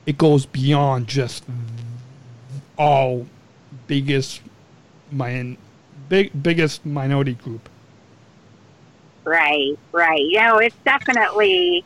it 0.06 0.18
goes 0.18 0.46
beyond 0.46 1.06
just 1.08 1.44
all 2.78 3.26
biggest 3.86 4.40
min- 5.10 5.56
big 6.08 6.30
biggest 6.42 6.84
minority 6.86 7.34
group. 7.34 7.68
Right, 9.24 9.78
right. 9.92 10.20
You 10.20 10.40
know, 10.40 10.58
it's 10.58 10.76
definitely 10.84 11.84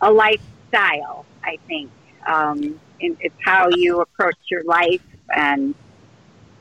a 0.00 0.12
lifestyle, 0.12 1.24
I 1.42 1.58
think. 1.66 1.90
Um, 2.26 2.78
it's 3.00 3.34
how 3.40 3.68
you 3.70 4.00
approach 4.00 4.36
your 4.48 4.62
life, 4.62 5.02
and 5.34 5.74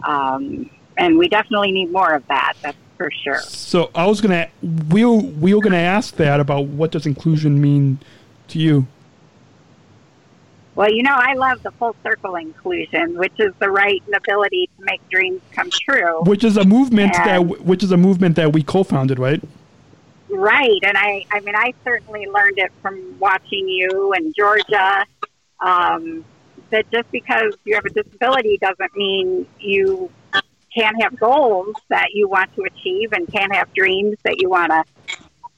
um, 0.04 0.70
and 0.98 1.18
we 1.18 1.28
definitely 1.28 1.72
need 1.72 1.92
more 1.92 2.14
of 2.14 2.26
that. 2.28 2.54
That's 2.62 2.78
for 2.98 3.12
sure. 3.24 3.40
So 3.42 3.90
I 3.96 4.06
was 4.06 4.22
gonna 4.22 4.48
we 4.90 5.04
were, 5.06 5.18
we 5.18 5.54
were 5.54 5.62
gonna 5.62 5.78
ask 5.78 6.16
that 6.18 6.40
about 6.40 6.68
what 6.68 6.92
does 6.92 7.06
inclusion 7.06 7.60
mean 7.62 8.00
to 8.50 8.60
you? 8.60 8.88
Well, 10.76 10.92
you 10.92 11.04
know, 11.04 11.16
I 11.16 11.34
love 11.34 11.64
the 11.64 11.72
full 11.72 11.96
circle 12.02 12.36
inclusion, 12.36 13.18
which 13.18 13.34
is 13.40 13.54
the 13.60 13.70
right 13.70 14.02
and 14.06 14.16
ability 14.16 14.70
to 14.78 14.86
make 14.86 15.02
dreams 15.10 15.42
come 15.52 15.70
true. 15.70 16.22
Which 16.24 16.44
is 16.44 16.58
a 16.58 16.64
movement 16.64 17.16
And- 17.18 17.50
that 17.50 17.62
which 17.66 17.84
is 17.84 17.92
a 17.92 17.98
movement 17.98 18.36
that 18.38 18.54
we 18.54 18.64
co-founded, 18.64 19.20
right? 19.20 19.42
Right, 20.30 20.80
and 20.84 20.98
I, 20.98 21.26
I 21.30 21.42
mean, 21.42 21.56
I 21.58 21.74
certainly 21.84 22.26
learned 22.26 22.58
it 22.58 22.72
from 22.82 23.20
watching 23.20 23.68
you 23.68 24.14
and 24.14 24.34
Georgia. 24.34 25.06
Um, 25.60 26.24
that 26.72 26.90
just 26.92 27.10
because 27.12 27.54
you 27.66 27.76
have 27.76 27.86
a 27.86 27.90
disability 27.90 28.58
doesn't 28.58 28.96
mean 28.96 29.46
you 29.60 30.12
can't 30.74 31.02
have 31.02 31.20
goals 31.20 31.76
that 31.90 32.10
you 32.14 32.28
want 32.28 32.54
to 32.56 32.64
achieve 32.64 33.12
and 33.14 33.32
can't 33.32 33.54
have 33.54 33.74
dreams 33.74 34.18
that 34.24 34.42
you 34.42 34.50
want 34.50 34.72
to. 34.72 34.84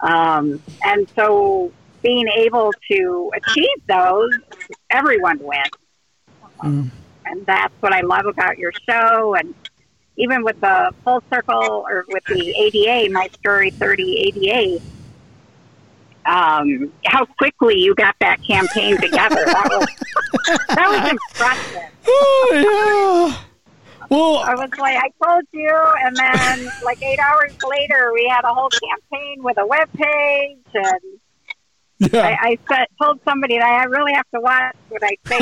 Um, 0.06 0.62
and 0.84 1.08
so, 1.16 1.72
being 2.02 2.28
able 2.28 2.74
to 2.92 3.32
achieve 3.34 3.88
those, 3.88 4.34
everyone 4.90 5.40
wins. 5.40 5.70
Mm. 6.62 6.92
And 7.26 7.46
that's 7.46 7.74
what 7.80 7.94
I 7.94 8.02
love 8.02 8.26
about 8.26 8.58
your 8.58 8.74
show. 8.88 9.36
And 9.36 9.54
even 10.18 10.44
with 10.44 10.60
the 10.60 10.92
full 11.04 11.24
circle 11.30 11.86
or 11.90 12.06
with 12.10 12.26
the 12.26 12.54
ADA, 12.58 13.12
my 13.12 13.30
story 13.40 13.72
30 13.72 14.18
ADA, 14.18 14.84
um, 16.26 16.92
how 17.06 17.26
quickly 17.26 17.80
you 17.80 17.96
got 17.96 18.16
that 18.20 18.44
campaign 18.46 19.00
together. 19.00 19.44
That 19.46 19.68
was, 19.70 19.88
that 20.70 20.90
was 20.90 21.12
impressive. 21.12 21.90
Oh 22.08 23.34
yeah. 23.40 23.44
Well, 24.10 24.38
I 24.38 24.54
was 24.54 24.70
like, 24.78 24.98
I 24.98 25.10
told 25.26 25.44
you, 25.54 25.76
and 26.02 26.16
then 26.16 26.72
like 26.84 27.02
eight 27.02 27.20
hours 27.20 27.56
later, 27.68 28.12
we 28.14 28.28
had 28.28 28.44
a 28.44 28.54
whole 28.54 28.70
campaign 28.70 29.42
with 29.42 29.58
a 29.58 29.66
web 29.66 29.90
page, 29.94 30.58
and 30.74 31.00
yeah. 31.98 32.22
I, 32.22 32.50
I 32.50 32.58
said, 32.70 32.86
told 33.02 33.20
somebody 33.26 33.58
that 33.58 33.68
I 33.68 33.86
really 33.86 34.14
have 34.14 34.30
to 34.36 34.40
watch 34.40 34.76
what 34.90 35.02
I 35.04 35.18
say, 35.26 35.40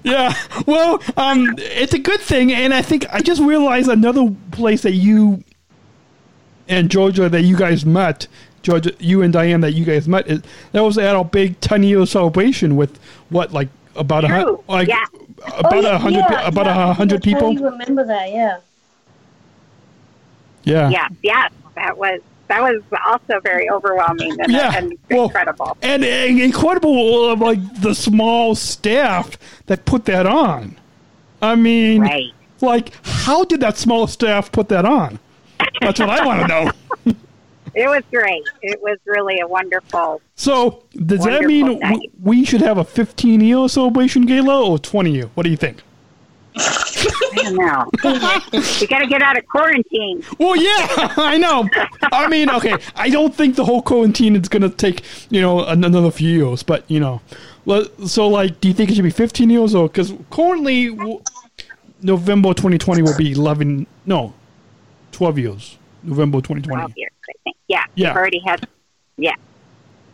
yeah. 0.04 0.34
Well, 0.66 1.00
um, 1.16 1.54
it's 1.58 1.94
a 1.94 1.98
good 1.98 2.20
thing, 2.20 2.52
and 2.52 2.74
I 2.74 2.82
think 2.82 3.06
I 3.10 3.20
just 3.20 3.40
realized 3.40 3.88
another 3.88 4.34
place 4.50 4.82
that 4.82 4.92
you 4.94 5.42
and 6.68 6.90
Georgia 6.90 7.28
that 7.28 7.42
you 7.42 7.56
guys 7.56 7.84
met, 7.86 8.26
Georgia, 8.62 8.92
you 8.98 9.22
and 9.22 9.32
Diane 9.32 9.60
that 9.62 9.72
you 9.72 9.84
guys 9.84 10.06
met, 10.08 10.26
is, 10.26 10.42
that 10.72 10.82
was 10.82 10.98
at 10.98 11.14
our 11.16 11.24
big 11.24 11.58
ten 11.60 11.82
year 11.82 12.04
celebration 12.06 12.76
with 12.76 12.98
what, 13.30 13.52
like 13.52 13.68
about 13.96 14.24
a 14.24 14.28
hundred, 14.28 14.58
like 14.68 14.88
Yeah. 14.88 15.04
about 15.58 15.72
Oh, 15.74 15.80
yeah, 15.80 15.94
a 15.94 15.98
hundred, 15.98 16.24
yeah, 16.30 16.46
about 16.46 16.66
yeah. 16.66 16.90
a 16.90 16.92
hundred 16.92 17.22
That's 17.22 17.32
how 17.32 17.38
people. 17.38 17.52
You 17.54 17.64
remember 17.70 18.04
that, 18.04 18.30
yeah. 18.30 18.58
Yeah. 20.64 20.90
yeah, 20.90 21.08
yes, 21.22 21.52
that 21.76 21.96
was 21.96 22.20
that 22.48 22.62
was 22.62 22.82
also 23.06 23.40
very 23.40 23.68
overwhelming 23.70 24.34
and, 24.40 24.50
Yeah, 24.50 24.74
and 24.74 24.94
well, 25.10 25.24
incredible. 25.24 25.76
and, 25.82 26.02
and 26.02 26.40
incredible, 26.40 27.30
uh, 27.30 27.36
like 27.36 27.82
the 27.82 27.94
small 27.94 28.54
staff 28.54 29.36
that 29.66 29.84
put 29.84 30.06
that 30.06 30.24
on. 30.26 30.76
I 31.42 31.56
mean, 31.56 32.00
Right. 32.00 32.32
like 32.62 32.92
how 33.04 33.44
did 33.44 33.60
that 33.60 33.76
small 33.76 34.06
staff 34.06 34.50
put 34.50 34.68
that 34.70 34.86
on? 34.86 35.18
That's 35.80 36.00
what 36.00 36.10
I 36.10 36.24
want 36.26 36.40
to 36.42 36.48
know. 36.48 36.70
It 37.74 37.86
was 37.88 38.02
great. 38.10 38.42
It 38.62 38.80
was 38.82 38.98
really 39.06 39.40
a 39.40 39.46
wonderful. 39.46 40.20
So 40.34 40.82
does 41.06 41.22
that 41.24 41.42
mean 41.44 41.78
w- 41.80 42.10
we 42.22 42.44
should 42.44 42.60
have 42.62 42.78
a 42.78 42.84
15 42.84 43.40
year 43.40 43.68
celebration 43.68 44.22
gala 44.26 44.66
or 44.68 44.78
20 44.78 45.12
year? 45.12 45.30
What 45.34 45.42
do 45.44 45.50
you 45.50 45.56
think? 45.56 45.82
I 46.56 47.30
don't 47.36 47.54
know. 47.54 47.90
you 48.80 48.88
got 48.88 48.98
to 48.98 49.06
get 49.06 49.22
out 49.22 49.38
of 49.38 49.46
quarantine. 49.46 50.24
Well, 50.38 50.56
yeah, 50.56 51.12
I 51.16 51.38
know. 51.38 51.68
I 52.10 52.26
mean, 52.28 52.50
okay, 52.50 52.74
I 52.96 53.10
don't 53.10 53.34
think 53.34 53.54
the 53.54 53.64
whole 53.64 53.82
quarantine 53.82 54.34
is 54.34 54.48
going 54.48 54.62
to 54.62 54.70
take, 54.70 55.02
you 55.30 55.40
know, 55.40 55.64
another 55.64 56.10
few 56.10 56.30
years, 56.46 56.62
but, 56.64 56.84
you 56.90 56.98
know. 56.98 57.20
So, 58.06 58.26
like, 58.28 58.60
do 58.60 58.68
you 58.68 58.74
think 58.74 58.90
it 58.90 58.94
should 58.94 59.04
be 59.04 59.10
15 59.10 59.50
years 59.50 59.74
or 59.74 59.88
because 59.88 60.14
currently 60.30 60.88
w- 60.88 61.22
November 62.02 62.48
2020 62.54 63.02
will 63.02 63.16
be 63.16 63.32
11, 63.32 63.86
no, 64.06 64.32
12 65.18 65.38
years. 65.38 65.78
November 66.04 66.38
2020. 66.38 66.78
12 66.80 66.92
years, 66.96 67.10
I 67.28 67.32
think. 67.42 67.56
Yeah. 67.66 67.82
Yeah. 67.96 68.10
We've 68.10 68.16
already 68.16 68.38
had. 68.46 68.68
Yeah. 69.16 69.34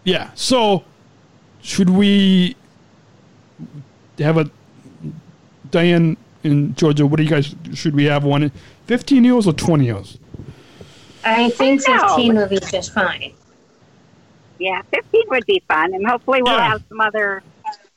Yeah. 0.05 0.31
So, 0.35 0.83
should 1.61 1.91
we 1.91 2.57
have 4.19 4.39
a 4.39 4.51
Diane 5.71 6.17
in 6.43 6.75
Georgia? 6.75 7.07
What 7.07 7.19
do 7.19 7.23
you 7.23 7.29
guys? 7.29 7.55
Should 7.75 7.95
we 7.95 8.05
have 8.05 8.25
one 8.25 8.51
15 8.87 9.25
years 9.25 9.47
or 9.47 9.53
20 9.53 9.85
years? 9.85 10.19
I 11.23 11.51
think 11.51 11.83
15 11.83 12.35
would 12.37 12.49
be 12.49 12.59
just 12.61 12.95
fine. 12.95 13.33
Yeah, 14.59 14.81
15 14.91 15.23
would 15.29 15.45
be 15.47 15.63
fun, 15.69 15.93
and 15.93 16.07
hopefully 16.07 16.41
we'll 16.43 16.55
Yeah. 16.55 16.69
have 16.71 16.83
some 16.89 17.01
other. 17.03 17.43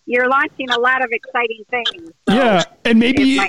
You're 0.10 0.30
launching 0.30 0.70
a 0.70 0.80
lot 0.80 1.04
of 1.04 1.12
exciting 1.12 1.64
things. 1.70 2.12
so 2.30 2.34
yeah, 2.34 2.64
and 2.86 2.98
maybe 2.98 3.40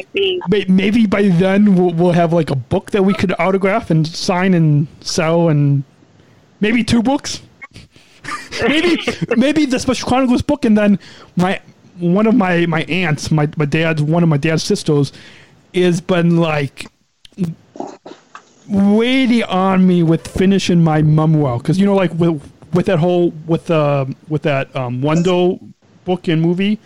maybe 0.69 1.07
by 1.07 1.29
then 1.29 1.77
we'll, 1.77 1.95
we'll 1.95 2.13
have 2.13 2.33
like 2.33 2.51
a 2.51 2.57
book 2.57 2.91
that 2.91 3.05
we 3.05 3.15
could 3.15 3.33
autograph 3.39 3.91
and 3.91 4.05
sign 4.07 4.55
and 4.55 4.89
sell, 5.01 5.49
and 5.49 5.85
maybe 6.61 6.83
two 6.83 7.01
books. 7.01 7.43
maybe 8.61 9.01
maybe 9.37 9.67
the 9.67 9.79
Special 9.79 10.09
Chronicles 10.09 10.43
book, 10.43 10.65
and 10.65 10.77
then 10.77 10.99
my 11.37 11.61
one 12.01 12.27
of 12.27 12.35
my 12.35 12.67
my 12.67 12.83
aunts, 12.83 13.31
my 13.31 13.49
my 13.57 13.65
dad's 13.65 14.03
one 14.03 14.25
of 14.25 14.29
my 14.29 14.37
dad's 14.37 14.65
sisters, 14.65 15.13
is 15.73 16.01
been 16.01 16.39
like 16.39 16.87
waiting 18.69 19.45
on 19.45 19.87
me 19.87 20.03
with 20.03 20.27
finishing 20.27 20.83
my 20.83 21.03
memoir 21.03 21.59
because 21.59 21.79
you 21.79 21.87
know 21.87 21.95
like 21.95 22.13
with 22.15 22.43
with 22.75 22.87
that 22.87 22.99
whole 22.99 23.31
with 23.47 23.71
uh 23.71 24.05
with 24.29 24.43
that 24.43 24.75
um 24.75 25.01
Wando 25.01 25.61
book 26.09 26.29
and 26.29 26.41
movie 26.41 26.79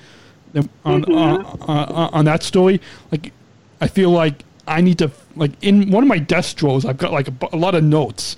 on 0.84 1.00
uh, 1.10 1.38
uh, 1.68 2.18
on 2.18 2.24
that 2.24 2.42
story 2.42 2.80
like 3.10 3.32
I 3.80 3.86
feel 3.88 4.10
like 4.10 4.44
I 4.66 4.80
need 4.80 4.98
to 4.98 5.10
like 5.34 5.52
in 5.62 5.90
one 5.90 6.02
of 6.02 6.08
my 6.08 6.18
desk 6.18 6.56
drawers 6.56 6.84
I've 6.84 6.98
got 6.98 7.12
like 7.12 7.28
a, 7.28 7.34
a 7.52 7.60
lot 7.64 7.74
of 7.74 7.82
notes 7.84 8.36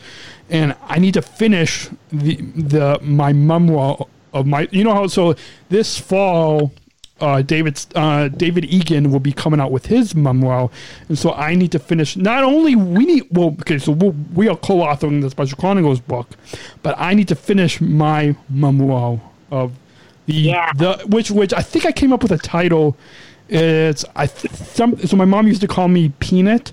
and 0.50 0.76
I 0.94 0.98
need 0.98 1.14
to 1.14 1.22
finish 1.22 1.88
the 2.12 2.36
the 2.72 2.98
my 3.02 3.32
memoir 3.32 4.06
of 4.32 4.46
my 4.46 4.68
you 4.70 4.84
know 4.84 4.94
how 4.94 5.06
so 5.06 5.34
this 5.68 5.98
fall 5.98 6.72
uh, 7.20 7.42
David 7.42 7.84
uh, 7.94 8.28
David 8.28 8.64
Egan 8.66 9.10
will 9.10 9.20
be 9.20 9.32
coming 9.32 9.60
out 9.60 9.70
with 9.70 9.86
his 9.86 10.14
memoir, 10.14 10.68
and 11.08 11.18
so 11.18 11.32
I 11.32 11.54
need 11.54 11.72
to 11.72 11.78
finish. 11.78 12.16
Not 12.16 12.42
only 12.42 12.74
we 12.74 13.06
need 13.06 13.24
well, 13.30 13.56
okay, 13.60 13.78
so 13.78 13.92
we'll, 13.92 14.16
we 14.34 14.48
are 14.48 14.56
co-authoring 14.56 15.22
the 15.22 15.30
Special 15.30 15.56
Chronicles 15.56 16.00
book, 16.00 16.28
but 16.82 16.94
I 16.98 17.14
need 17.14 17.28
to 17.28 17.34
finish 17.36 17.80
my 17.80 18.34
memoir 18.48 19.20
of 19.50 19.72
the 20.26 20.32
Yeah. 20.34 20.72
the 20.74 21.04
which 21.08 21.30
which 21.30 21.52
I 21.52 21.60
think 21.62 21.84
I 21.86 21.92
came 21.92 22.12
up 22.12 22.22
with 22.22 22.32
a 22.32 22.38
title. 22.38 22.96
It's 23.48 24.04
I 24.16 24.26
th- 24.26 24.52
some 24.54 24.96
so 25.06 25.16
my 25.16 25.24
mom 25.24 25.46
used 25.46 25.60
to 25.60 25.68
call 25.68 25.88
me 25.88 26.10
Peanut. 26.20 26.72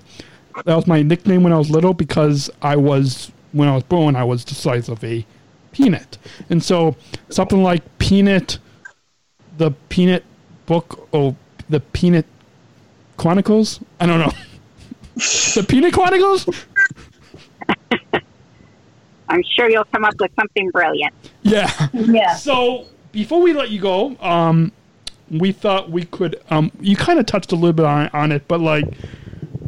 That 0.64 0.74
was 0.76 0.86
my 0.86 1.02
nickname 1.02 1.42
when 1.42 1.52
I 1.52 1.58
was 1.58 1.70
little 1.70 1.94
because 1.94 2.50
I 2.62 2.76
was 2.76 3.30
when 3.52 3.68
I 3.68 3.74
was 3.74 3.82
born 3.84 4.16
I 4.16 4.24
was 4.24 4.44
the 4.44 4.54
size 4.54 4.88
of 4.88 5.02
a 5.04 5.24
peanut, 5.72 6.18
and 6.50 6.62
so 6.62 6.96
something 7.30 7.62
like 7.62 7.82
Peanut 7.98 8.58
the 9.58 9.70
Peanut 9.90 10.24
book 10.66 11.08
or 11.12 11.36
the 11.68 11.80
Peanut 11.80 12.24
Chronicles. 13.18 13.80
I 14.00 14.06
don't 14.06 14.18
know. 14.20 14.32
the 15.16 15.64
Peanut 15.68 15.92
Chronicles. 15.92 16.48
I'm 19.28 19.42
sure 19.56 19.70
you'll 19.70 19.84
come 19.84 20.04
up 20.04 20.14
with 20.20 20.30
something 20.38 20.70
brilliant. 20.70 21.14
Yeah. 21.42 21.70
Yeah. 21.92 22.34
So 22.34 22.86
before 23.12 23.40
we 23.40 23.52
let 23.52 23.70
you 23.70 23.80
go, 23.80 24.16
um, 24.20 24.72
we 25.30 25.52
thought 25.52 25.90
we 25.90 26.04
could. 26.04 26.40
Um, 26.50 26.72
you 26.80 26.96
kind 26.96 27.18
of 27.18 27.26
touched 27.26 27.52
a 27.52 27.54
little 27.54 27.72
bit 27.72 27.86
on, 27.86 28.10
on 28.12 28.32
it, 28.32 28.48
but 28.48 28.60
like 28.60 28.86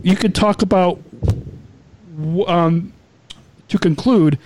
you 0.02 0.16
could 0.16 0.34
talk 0.34 0.62
about 0.62 1.00
um, 2.46 2.92
to 3.68 3.78
conclude 3.78 4.38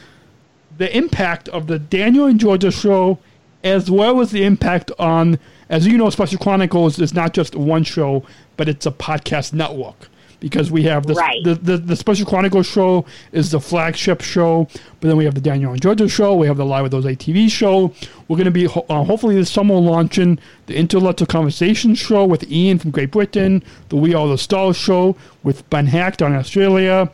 the 0.77 0.97
impact 0.97 1.49
of 1.49 1.67
the 1.67 1.79
Daniel 1.79 2.27
and 2.27 2.39
Georgia 2.39 2.71
show, 2.71 3.19
as 3.65 3.91
well 3.91 4.21
as 4.21 4.31
the 4.31 4.45
impact 4.45 4.93
on, 4.99 5.39
as 5.69 5.87
you 5.87 5.99
know, 5.99 6.09
Special 6.11 6.39
Chronicles 6.39 6.99
is 7.01 7.13
not 7.13 7.35
just 7.35 7.57
one 7.57 7.83
show, 7.83 8.25
but 8.57 8.69
it's 8.69 8.87
a 8.87 8.93
podcast 8.93 9.53
network. 9.53 10.09
Because 10.41 10.71
we 10.71 10.85
have 10.85 11.05
this, 11.05 11.17
Right. 11.19 11.43
the, 11.43 11.57
the 11.57 11.77
the 11.79 11.97
Special 11.97 12.25
Chronicles 12.25 12.67
show 12.67 13.05
is 13.33 13.51
the 13.51 13.59
flagship 13.61 14.21
show, 14.21 14.69
but 15.01 15.09
then 15.09 15.17
we 15.17 15.25
have 15.25 15.35
the 15.35 15.41
Daniel 15.41 15.73
and 15.73 15.81
Georgia 15.83 16.09
show. 16.09 16.37
We 16.37 16.47
have 16.47 16.57
the 16.57 16.65
Live 16.65 16.85
with 16.85 16.93
Those 16.93 17.07
ATV 17.07 17.51
show. 17.51 17.93
We're 18.29 18.37
going 18.37 18.45
to 18.45 18.53
be 18.53 18.65
ho- 18.67 18.87
uh, 18.89 19.03
hopefully 19.03 19.35
this 19.35 19.51
summer 19.51 19.75
launching 19.75 20.39
the 20.67 20.77
Intellectual 20.77 21.27
Conversation 21.27 21.97
show 21.97 22.25
with 22.25 22.49
Ian 22.53 22.79
from 22.79 22.93
Great 22.93 23.11
Britain, 23.11 23.65
the 23.89 23.97
We 23.97 24.15
Are 24.15 24.29
the 24.29 24.39
Stars 24.39 24.77
show 24.77 25.17
with 25.43 25.69
Ben 25.71 25.87
Hack 25.87 26.23
on 26.23 26.33
Australia. 26.35 27.11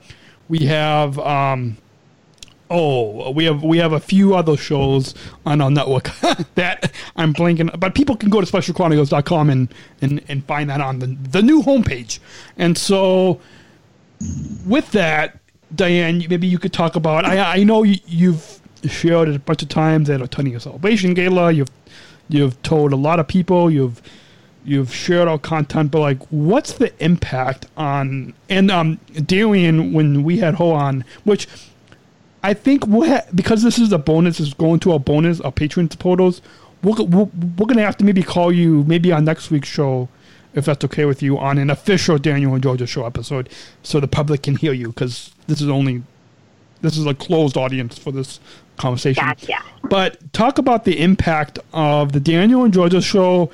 We 0.50 0.58
have 0.66 1.18
um, 1.20 1.78
Oh, 2.70 3.30
we 3.30 3.44
have 3.44 3.62
we 3.62 3.78
have 3.78 3.92
a 3.92 4.00
few 4.00 4.34
other 4.34 4.56
shows 4.56 5.14
on 5.44 5.60
our 5.60 5.70
network 5.70 6.04
that 6.54 6.92
I'm 7.14 7.34
blanking, 7.34 7.78
but 7.78 7.94
people 7.94 8.16
can 8.16 8.30
go 8.30 8.40
to 8.40 8.46
specialchronicles.com 8.46 9.50
and, 9.50 9.74
and, 10.00 10.24
and 10.28 10.44
find 10.46 10.70
that 10.70 10.80
on 10.80 10.98
the, 10.98 11.06
the 11.06 11.42
new 11.42 11.62
homepage. 11.62 12.20
And 12.56 12.78
so, 12.78 13.40
with 14.66 14.90
that, 14.92 15.38
Diane, 15.74 16.24
maybe 16.28 16.46
you 16.46 16.58
could 16.58 16.72
talk 16.72 16.96
about. 16.96 17.26
I 17.26 17.58
I 17.60 17.64
know 17.64 17.82
you, 17.82 17.98
you've 18.06 18.60
shared 18.86 19.28
it 19.28 19.36
a 19.36 19.38
bunch 19.38 19.62
of 19.62 19.68
times 19.68 20.08
at 20.08 20.22
a 20.22 20.28
Tony 20.28 20.58
Celebration 20.58 21.14
Gala. 21.14 21.52
You've 21.52 21.70
you've 22.28 22.60
told 22.62 22.92
a 22.92 22.96
lot 22.96 23.20
of 23.20 23.28
people. 23.28 23.70
You've 23.70 24.00
you've 24.64 24.94
shared 24.94 25.28
our 25.28 25.38
content, 25.38 25.90
but 25.90 26.00
like, 26.00 26.22
what's 26.28 26.72
the 26.74 26.92
impact 27.04 27.66
on? 27.76 28.34
And 28.48 28.70
um, 28.70 28.98
Darian, 29.26 29.92
when 29.92 30.22
we 30.22 30.38
had 30.38 30.54
Ho 30.54 30.70
on, 30.70 31.04
which 31.24 31.46
I 32.44 32.52
think 32.52 32.86
we'll 32.86 33.08
ha- 33.08 33.24
because 33.34 33.62
this 33.62 33.78
is 33.78 33.90
a 33.90 33.96
bonus, 33.96 34.38
is 34.38 34.52
going 34.52 34.78
to 34.80 34.92
a 34.92 34.98
bonus, 34.98 35.40
our 35.40 35.50
Patreon 35.50 35.90
supporters. 35.90 36.42
We're, 36.82 37.02
we're, 37.02 37.24
we're 37.56 37.66
gonna 37.66 37.80
have 37.82 37.96
to 37.96 38.04
maybe 38.04 38.22
call 38.22 38.52
you 38.52 38.84
maybe 38.84 39.10
on 39.12 39.24
next 39.24 39.50
week's 39.50 39.70
show, 39.70 40.10
if 40.52 40.66
that's 40.66 40.84
okay 40.84 41.06
with 41.06 41.22
you, 41.22 41.38
on 41.38 41.56
an 41.56 41.70
official 41.70 42.18
Daniel 42.18 42.52
and 42.52 42.62
Georgia 42.62 42.86
show 42.86 43.06
episode, 43.06 43.48
so 43.82 43.98
the 43.98 44.06
public 44.06 44.42
can 44.42 44.56
hear 44.56 44.74
you 44.74 44.88
because 44.88 45.32
this 45.46 45.62
is 45.62 45.70
only 45.70 46.02
this 46.82 46.98
is 46.98 47.06
a 47.06 47.14
closed 47.14 47.56
audience 47.56 47.96
for 47.96 48.12
this 48.12 48.40
conversation. 48.76 49.24
Gotcha. 49.24 49.62
But 49.84 50.30
talk 50.34 50.58
about 50.58 50.84
the 50.84 51.00
impact 51.00 51.58
of 51.72 52.12
the 52.12 52.20
Daniel 52.20 52.62
and 52.62 52.74
Georgia 52.74 53.00
show, 53.00 53.50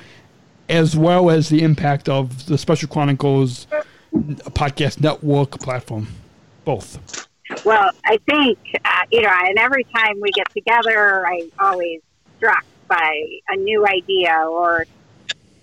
as 0.67 0.97
well 0.97 1.29
as 1.29 1.47
the 1.47 1.63
impact 1.63 2.09
of 2.09 2.45
the 2.47 2.57
Special 2.57 2.89
Chronicles 2.89 3.67
podcast 4.13 4.99
network 4.99 5.51
platform, 5.61 6.09
both. 6.65 7.29
Well, 7.65 7.91
I 8.05 8.17
think, 8.25 8.57
uh, 8.83 8.89
you 9.11 9.21
know, 9.21 9.31
and 9.31 9.57
every 9.57 9.83
time 9.85 10.19
we 10.21 10.31
get 10.31 10.49
together, 10.51 11.25
I'm 11.25 11.51
always 11.59 12.01
struck 12.37 12.65
by 12.87 13.23
a 13.49 13.55
new 13.55 13.85
idea 13.85 14.35
or, 14.49 14.85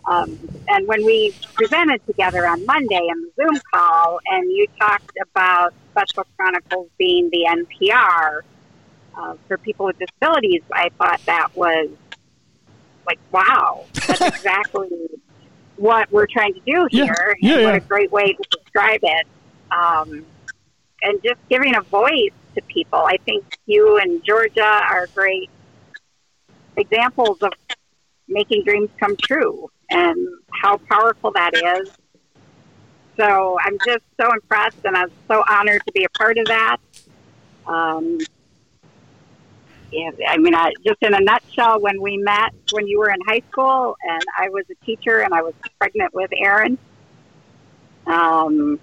um, 0.07 0.39
and 0.69 0.87
when 0.87 1.05
we 1.05 1.35
presented 1.55 2.05
together 2.07 2.47
on 2.47 2.65
Monday 2.65 3.07
in 3.11 3.23
the 3.23 3.31
Zoom 3.37 3.61
call 3.73 4.21
and 4.27 4.51
you 4.51 4.67
talked 4.79 5.17
about 5.31 5.75
Special 5.93 6.25
Chronicles 6.37 6.89
being 6.99 7.29
the 7.31 7.47
NPR 7.49 8.41
uh, 9.17 9.35
for 9.47 9.59
people 9.59 9.87
with 9.87 9.99
disabilities, 9.99 10.63
I 10.73 10.91
thought 10.99 11.21
that 11.27 11.49
was 11.55 11.89
like, 13.07 13.19
wow, 13.33 13.85
that's 14.07 14.21
exactly 14.37 14.89
what 15.77 16.11
we're 16.13 16.27
trying 16.27 16.55
to 16.55 16.61
do 16.61 16.89
Yeah, 16.91 17.05
here. 17.05 17.37
yeah, 17.41 17.55
what 17.55 17.61
yeah. 17.63 17.75
a 17.77 17.81
great 17.81 18.11
way 18.13 18.33
to 18.33 18.59
describe 18.63 19.01
it. 19.03 19.27
Um, 19.71 20.25
and 21.03 21.23
just 21.23 21.41
giving 21.49 21.75
a 21.77 21.83
voice 21.83 22.33
to 22.55 22.63
people. 22.63 22.99
I 22.99 23.19
think 23.25 23.45
you 23.67 23.99
and 23.99 24.25
Georgia 24.25 24.63
are 24.63 25.07
great 25.15 25.51
examples 26.77 27.43
of 27.43 27.53
making 28.29 28.65
dreams 28.65 28.91
come 28.99 29.17
true 29.17 29.71
and 29.91 30.29
how 30.51 30.79
powerful 30.91 31.33
that 31.33 31.55
is. 31.55 31.91
So 33.17 33.59
I'm 33.61 33.79
just 33.85 34.05
so 34.21 34.33
impressed 34.33 34.79
and 34.85 34.97
I'm 34.97 35.11
so 35.27 35.43
honored 35.49 35.83
to 35.87 35.93
be 35.93 36.05
a 36.05 36.09
part 36.11 36.39
of 36.39 36.47
that. 36.47 36.77
Um, 37.67 38.19
yeah, 39.91 40.11
I 40.29 40.37
mean, 40.37 40.55
I, 40.55 40.73
just 40.85 41.03
in 41.03 41.15
a 41.15 41.21
nutshell, 41.21 41.81
when 41.81 42.01
we 42.01 42.19
met 42.19 42.53
when 42.73 42.87
you 42.87 42.99
were 42.99 43.11
in 43.11 43.19
high 43.27 43.43
school 43.51 43.97
and 44.07 44.23
I 44.37 44.51
was 44.51 44.65
a 44.71 44.85
teacher 44.85 45.21
and 45.21 45.33
I 45.33 45.43
was 45.43 45.55
pregnant 45.79 46.13
with 46.15 46.31
Aaron, 46.37 46.79
um, 48.07 48.79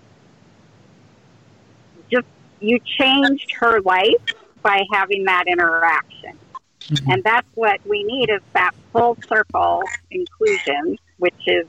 you 2.60 2.80
changed 2.80 3.54
her 3.60 3.82
life 3.82 4.34
by 4.62 4.84
having 4.92 5.26
that 5.26 5.46
interaction. 5.48 6.38
Mm-hmm. 6.82 7.12
And 7.12 7.24
that's 7.24 7.48
what 7.56 7.80
we 7.86 8.04
need 8.04 8.30
is 8.30 8.42
that 8.54 8.72
full 8.92 9.18
circle 9.28 9.84
inclusion, 10.12 10.98
which 11.18 11.36
is 11.48 11.66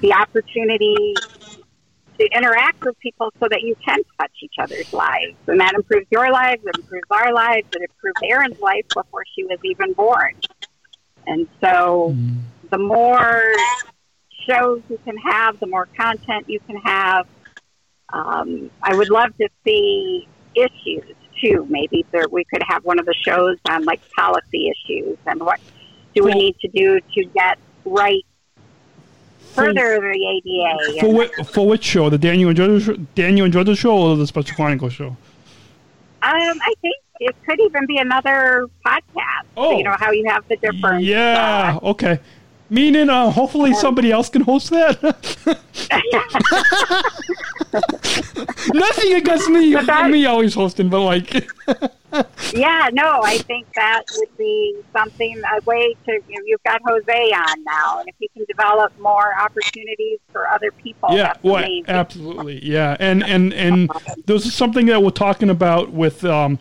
the 0.00 0.12
opportunity 0.12 1.14
to 2.18 2.28
interact 2.34 2.84
with 2.84 2.98
people 3.00 3.32
so 3.38 3.48
that 3.48 3.62
you 3.62 3.76
can 3.84 4.00
touch 4.18 4.32
each 4.42 4.54
other's 4.58 4.92
lives. 4.92 5.36
And 5.46 5.60
that 5.60 5.74
improves 5.74 6.06
your 6.10 6.30
lives, 6.30 6.62
it 6.64 6.76
improves 6.76 7.06
our 7.10 7.32
lives, 7.32 7.66
it 7.74 7.82
improved 7.82 8.18
Aaron's 8.24 8.60
life 8.60 8.86
before 8.94 9.24
she 9.34 9.44
was 9.44 9.58
even 9.62 9.92
born. 9.92 10.34
And 11.26 11.46
so 11.60 12.14
mm-hmm. 12.14 12.38
the 12.70 12.78
more 12.78 13.52
shows 14.48 14.82
you 14.88 14.98
can 15.04 15.16
have, 15.18 15.60
the 15.60 15.66
more 15.66 15.86
content 15.96 16.48
you 16.48 16.60
can 16.60 16.76
have. 16.76 17.26
Um, 18.10 18.70
I 18.82 18.94
would 18.94 19.10
love 19.10 19.36
to 19.38 19.48
see 19.64 20.28
issues 20.54 21.14
too. 21.40 21.66
Maybe 21.68 22.04
there, 22.10 22.26
we 22.30 22.44
could 22.44 22.62
have 22.68 22.84
one 22.84 22.98
of 22.98 23.06
the 23.06 23.14
shows 23.14 23.58
on 23.68 23.84
like 23.84 24.00
policy 24.12 24.70
issues 24.70 25.18
and 25.26 25.40
what 25.40 25.60
do 26.14 26.24
we 26.24 26.32
need 26.32 26.56
to 26.60 26.68
do 26.68 27.00
to 27.00 27.24
get 27.26 27.58
right 27.84 28.24
further 29.58 30.00
the 30.00 30.42
ADA. 30.44 31.00
For 31.00 31.12
which, 31.12 31.32
for 31.48 31.66
which 31.66 31.84
show? 31.84 32.10
The 32.10 32.18
Daniel 32.18 32.50
and 32.50 32.82
show, 32.82 32.96
Daniel 33.14 33.44
and 33.44 33.52
Georgia 33.52 33.74
show, 33.74 33.96
or 33.96 34.16
the 34.16 34.26
Special 34.26 34.54
Chronicles 34.56 34.92
show? 34.92 35.08
um, 35.08 35.16
I 36.22 36.74
think 36.82 36.96
it 37.20 37.34
could 37.46 37.60
even 37.60 37.86
be 37.86 37.98
another 37.98 38.66
podcast. 38.84 39.44
Oh. 39.56 39.76
you 39.76 39.84
know 39.84 39.96
how 39.98 40.10
you 40.10 40.26
have 40.28 40.46
the 40.48 40.56
different. 40.56 41.04
Yeah. 41.04 41.78
uh, 41.82 41.90
Okay. 41.90 42.18
Meaning, 42.70 43.08
uh, 43.08 43.30
hopefully 43.30 43.72
somebody 43.72 44.12
else 44.12 44.28
can 44.28 44.42
host 44.42 44.68
that. 44.70 45.02
Nothing 48.74 49.14
against 49.14 49.48
me, 49.48 49.74
that- 49.74 50.10
me 50.10 50.26
always 50.26 50.54
hosting, 50.54 50.90
but 50.90 51.02
like, 51.02 51.32
yeah, 52.52 52.88
no, 52.92 53.22
I 53.22 53.38
think 53.38 53.72
that 53.74 54.04
would 54.16 54.36
be 54.36 54.76
something 54.92 55.40
a 55.56 55.62
way 55.64 55.94
to. 56.06 56.12
You 56.12 56.36
know, 56.36 56.42
you've 56.46 56.62
got 56.62 56.80
Jose 56.84 57.32
on 57.32 57.64
now, 57.64 58.00
and 58.00 58.08
if 58.08 58.14
you 58.18 58.28
can 58.34 58.44
develop 58.44 58.98
more 58.98 59.34
opportunities 59.38 60.18
for 60.30 60.46
other 60.48 60.70
people, 60.72 61.08
yeah, 61.12 61.28
that's 61.28 61.42
what? 61.42 61.64
amazing. 61.64 61.88
Absolutely, 61.88 62.64
yeah. 62.64 62.96
And 63.00 63.24
and 63.24 63.52
and 63.54 63.90
there's 64.26 64.52
something 64.52 64.86
that 64.86 65.02
we're 65.02 65.10
talking 65.10 65.48
about 65.50 65.92
with 65.92 66.24
um, 66.24 66.58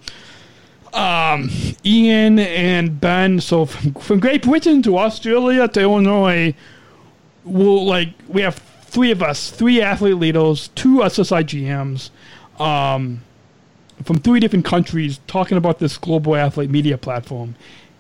um, 0.94 1.50
Ian 1.86 2.40
and 2.40 3.00
Ben. 3.00 3.40
So 3.40 3.66
from, 3.66 3.94
from 3.96 4.20
Great 4.20 4.44
Britain 4.44 4.82
to 4.84 4.98
Australia 4.98 5.68
to 5.68 5.82
Illinois, 5.82 6.54
we'll 7.44 7.86
like 7.86 8.10
we 8.28 8.42
have 8.42 8.56
three 8.82 9.12
of 9.12 9.22
us, 9.22 9.50
three 9.52 9.82
athlete 9.82 10.16
leaders, 10.16 10.70
two 10.70 11.00
SSI 11.00 11.44
GMs, 11.44 12.10
um, 12.62 13.22
from 14.04 14.18
three 14.20 14.40
different 14.40 14.66
countries, 14.66 15.20
talking 15.28 15.58
about 15.58 15.80
this 15.80 15.98
global 15.98 16.36
athlete 16.36 16.70
media 16.70 16.98
platform, 16.98 17.56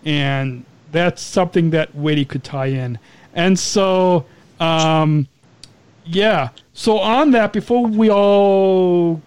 and 0.05 0.63
that's 0.91 1.21
something 1.21 1.71
that 1.71 1.93
Witty 1.93 2.25
could 2.25 2.43
tie 2.43 2.67
in. 2.67 2.97
And 3.33 3.57
so, 3.59 4.25
um, 4.59 5.27
yeah. 6.05 6.49
So 6.73 6.97
on 6.99 7.31
that, 7.31 7.53
before 7.53 7.85
we 7.85 8.09
all 8.09 9.21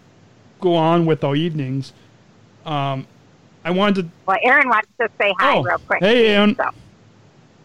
go 0.61 0.75
on 0.75 1.07
with 1.07 1.23
our 1.25 1.37
evenings, 1.37 1.93
um, 2.65 3.07
I 3.65 3.71
wanted 3.71 4.03
to 4.03 4.09
Well, 4.27 4.39
Aaron 4.43 4.69
wants 4.69 4.89
to 5.01 5.09
say 5.21 5.33
hi 5.39 5.57
Oh, 5.59 5.63
real 5.63 5.79
quick. 5.79 6.01
hey, 6.03 6.29
Aaron. 6.29 6.57
So. 6.57 6.71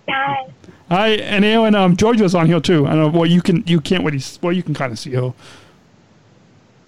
Hi. 0.10 0.48
Hi, 0.90 1.08
and 1.10 1.44
Aaron, 1.44 1.74
um, 1.74 1.98
Georgia's 1.98 2.36
on 2.36 2.46
here 2.48 2.60
too. 2.60 2.86
I 2.86 2.94
know. 2.96 3.08
Well, 3.08 3.26
you 3.26 3.42
can 3.42 3.64
you 3.66 3.82
can't 3.82 4.04
really 4.04 4.22
well 4.42 4.54
you 4.54 4.62
can 4.64 4.74
kind 4.76 4.92
of 4.92 5.00
see 5.00 5.12
her. 5.14 5.34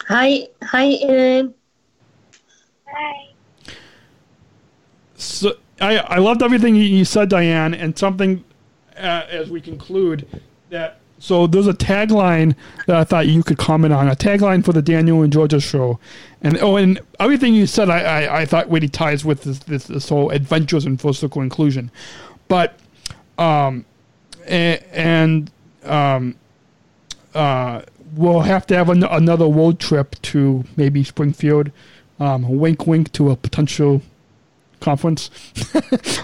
Hi, 0.08 0.48
hi, 0.62 0.94
Aaron. 1.02 1.54
Hi. 2.88 3.30
So 5.16 5.54
I 5.82 5.98
I 5.98 6.18
loved 6.18 6.44
everything 6.44 6.76
you- 6.76 6.84
you 6.84 7.06
said, 7.06 7.30
Diane, 7.30 7.74
and 7.74 7.98
something 7.98 8.44
uh, 8.98 9.24
as 9.30 9.50
we 9.50 9.62
conclude 9.62 10.28
that. 10.70 11.00
So 11.20 11.48
there's 11.48 11.68
a 11.68 11.74
tagline 11.74 12.56
that 12.86 12.96
I 12.96 13.04
thought 13.04 13.28
you 13.28 13.42
could 13.44 13.58
comment 13.58 13.94
on 13.94 14.08
a 14.08 14.16
tagline 14.16 14.64
for 14.64 14.72
the 14.74 14.82
Daniel 14.84 15.24
and 15.24 15.34
Georgia 15.34 15.60
show, 15.60 16.00
and 16.44 16.58
oh, 16.62 16.76
and 16.78 17.00
everything 17.20 17.54
you 17.56 17.66
said 17.66 17.90
I 17.90 18.00
I, 18.26 18.42
I 18.42 18.46
thought 18.46 18.70
really 18.70 18.88
ties 18.88 19.26
with 19.26 19.44
this, 19.44 19.60
this 19.60 19.86
this 19.86 20.10
whole 20.10 20.30
adventures 20.30 20.86
and 20.86 21.00
full 21.02 21.14
circle 21.14 21.42
inclusion, 21.42 21.90
but 22.48 22.78
um 23.40 23.84
and, 24.48 24.84
and 24.92 25.52
um 25.86 26.36
uh 27.34 27.82
we'll 28.16 28.42
have 28.42 28.66
to 28.68 28.76
have 28.76 28.90
an, 28.90 29.04
another 29.04 29.46
road 29.48 29.80
trip 29.80 30.16
to 30.22 30.64
maybe 30.76 31.04
Springfield, 31.04 31.72
um 32.20 32.48
wink 32.60 32.86
wink 32.86 33.12
to 33.14 33.32
a 33.32 33.36
potential 33.36 34.02
conference. 34.80 35.32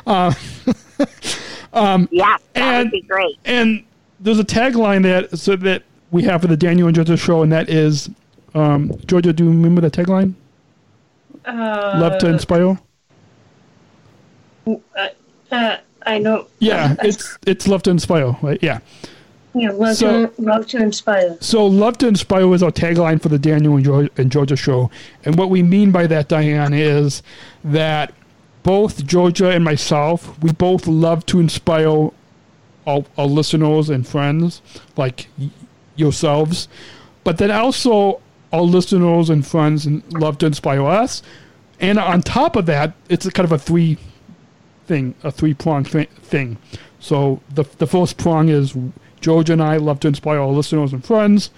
uh, 0.06 0.34
Yeah, 1.74 2.08
that 2.12 2.40
And- 2.56 2.86
would 2.86 2.92
be 2.92 3.02
great. 3.02 3.38
and 3.46 3.84
there's 4.24 4.40
a 4.40 4.44
tagline 4.44 5.04
that 5.04 5.38
so 5.38 5.56
that 5.58 5.84
we 6.12 6.24
have 6.24 6.42
for 6.42 6.48
the 6.48 6.58
Daniel 6.58 6.88
and 6.88 6.96
Georgia 6.96 7.18
show, 7.18 7.44
and 7.44 7.52
that 7.52 7.70
is, 7.70 8.10
um, 8.56 8.92
Georgia. 9.06 9.34
Do 9.34 9.44
you 9.44 9.50
remember 9.50 9.82
the 9.82 9.92
tagline? 9.92 10.34
Uh, 11.46 11.98
Love 12.00 12.18
to 12.20 12.28
inspire. 12.28 12.80
Uh, 14.66 14.76
uh, 15.52 15.78
I 16.06 16.20
know. 16.20 16.48
Yeah, 16.60 16.96
it's 17.04 17.38
it's 17.46 17.68
love 17.68 17.84
to 17.84 17.90
inspire, 17.92 18.36
right? 18.42 18.60
Yeah. 18.62 18.80
Yeah, 19.56 19.70
love, 19.72 19.96
So- 19.98 20.26
to, 20.28 20.42
love 20.42 20.66
to 20.68 20.78
inspire. 20.78 21.38
So, 21.40 21.64
love 21.68 22.00
to 22.00 22.08
inspire 22.08 22.52
is 22.56 22.64
our 22.64 22.72
tagline 22.72 23.22
for 23.22 23.30
the 23.30 23.38
Daniel 23.38 23.76
and 23.76 23.86
Georgia, 23.86 24.10
and 24.18 24.32
Georgia 24.32 24.56
show, 24.56 24.90
and 25.26 25.38
what 25.38 25.52
we 25.52 25.62
mean 25.62 25.92
by 25.92 26.08
that, 26.08 26.28
Diane, 26.28 26.74
is 26.74 27.22
that 27.64 28.14
both 28.64 29.06
Georgia 29.06 29.50
and 29.52 29.64
myself, 29.64 30.40
we 30.42 30.52
both 30.54 30.88
love 30.88 31.24
to 31.28 31.40
inspire 31.40 32.10
our, 32.86 33.04
our 33.18 33.26
listeners 33.26 33.90
and 33.90 34.08
friends, 34.08 34.62
like 34.98 35.28
yourselves, 35.96 36.68
but 37.24 37.38
then 37.38 37.52
also 37.52 38.22
our 38.52 38.62
listeners 38.62 39.30
and 39.30 39.46
friends 39.46 39.86
and 39.86 40.04
love 40.14 40.38
to 40.40 40.46
inspire 40.46 40.86
us, 40.86 41.22
and 41.80 42.00
on 42.00 42.22
top 42.22 42.56
of 42.56 42.66
that, 42.68 42.94
it's 43.10 43.30
kind 43.32 43.46
of 43.46 43.52
a 43.52 43.58
three 43.58 43.98
thing, 44.86 45.16
a 45.24 45.32
three 45.32 45.54
prong 45.54 45.84
th- 45.84 46.10
thing. 46.10 46.58
So 47.00 47.42
the 47.54 47.66
the 47.78 47.88
first 47.88 48.18
prong 48.18 48.50
is 48.50 48.76
Georgia 49.20 49.54
and 49.54 49.64
I 49.64 49.78
love 49.78 50.00
to 50.02 50.08
inspire 50.08 50.40
our 50.40 50.48
listeners 50.48 50.94
and 50.94 51.04
friends. 51.04 51.50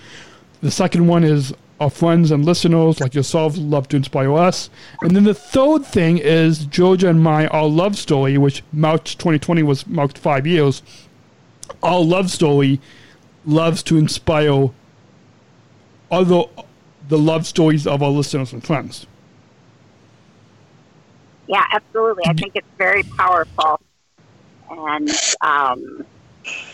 The 0.62 0.72
second 0.72 1.08
one 1.08 1.24
is 1.24 1.54
our 1.80 1.90
friends 1.90 2.32
and 2.32 2.46
listeners 2.46 3.02
like 3.02 3.14
yourselves 3.14 3.58
love 3.58 3.88
to 3.90 3.98
inspire 3.98 4.34
us. 4.34 4.70
And 5.02 5.16
then 5.16 5.26
the 5.26 5.34
third 5.34 5.86
thing 5.86 6.18
is 6.18 6.66
Georgia 6.66 7.10
and 7.10 7.22
my 7.22 7.48
our 7.48 7.68
love 7.68 7.98
story, 7.98 8.38
which 8.38 8.64
March 8.72 9.18
2020 9.18 9.64
was 9.64 9.86
marked 9.86 10.18
five 10.18 10.48
years. 10.48 10.82
Our 11.84 12.02
love 12.02 12.30
story 12.32 12.80
loves 13.46 13.84
to 13.84 13.98
inspire 13.98 14.70
other 16.12 16.44
the 17.08 17.18
love 17.18 17.46
stories 17.46 17.86
of 17.86 18.02
our 18.02 18.10
listeners 18.10 18.52
and 18.54 18.64
friends. 18.64 19.06
Yeah, 21.48 21.64
absolutely. 21.72 22.24
I 22.26 22.34
think 22.34 22.54
it's 22.56 22.68
very 22.78 23.04
powerful. 23.04 23.80
And, 24.70 25.10
um, 25.42 26.06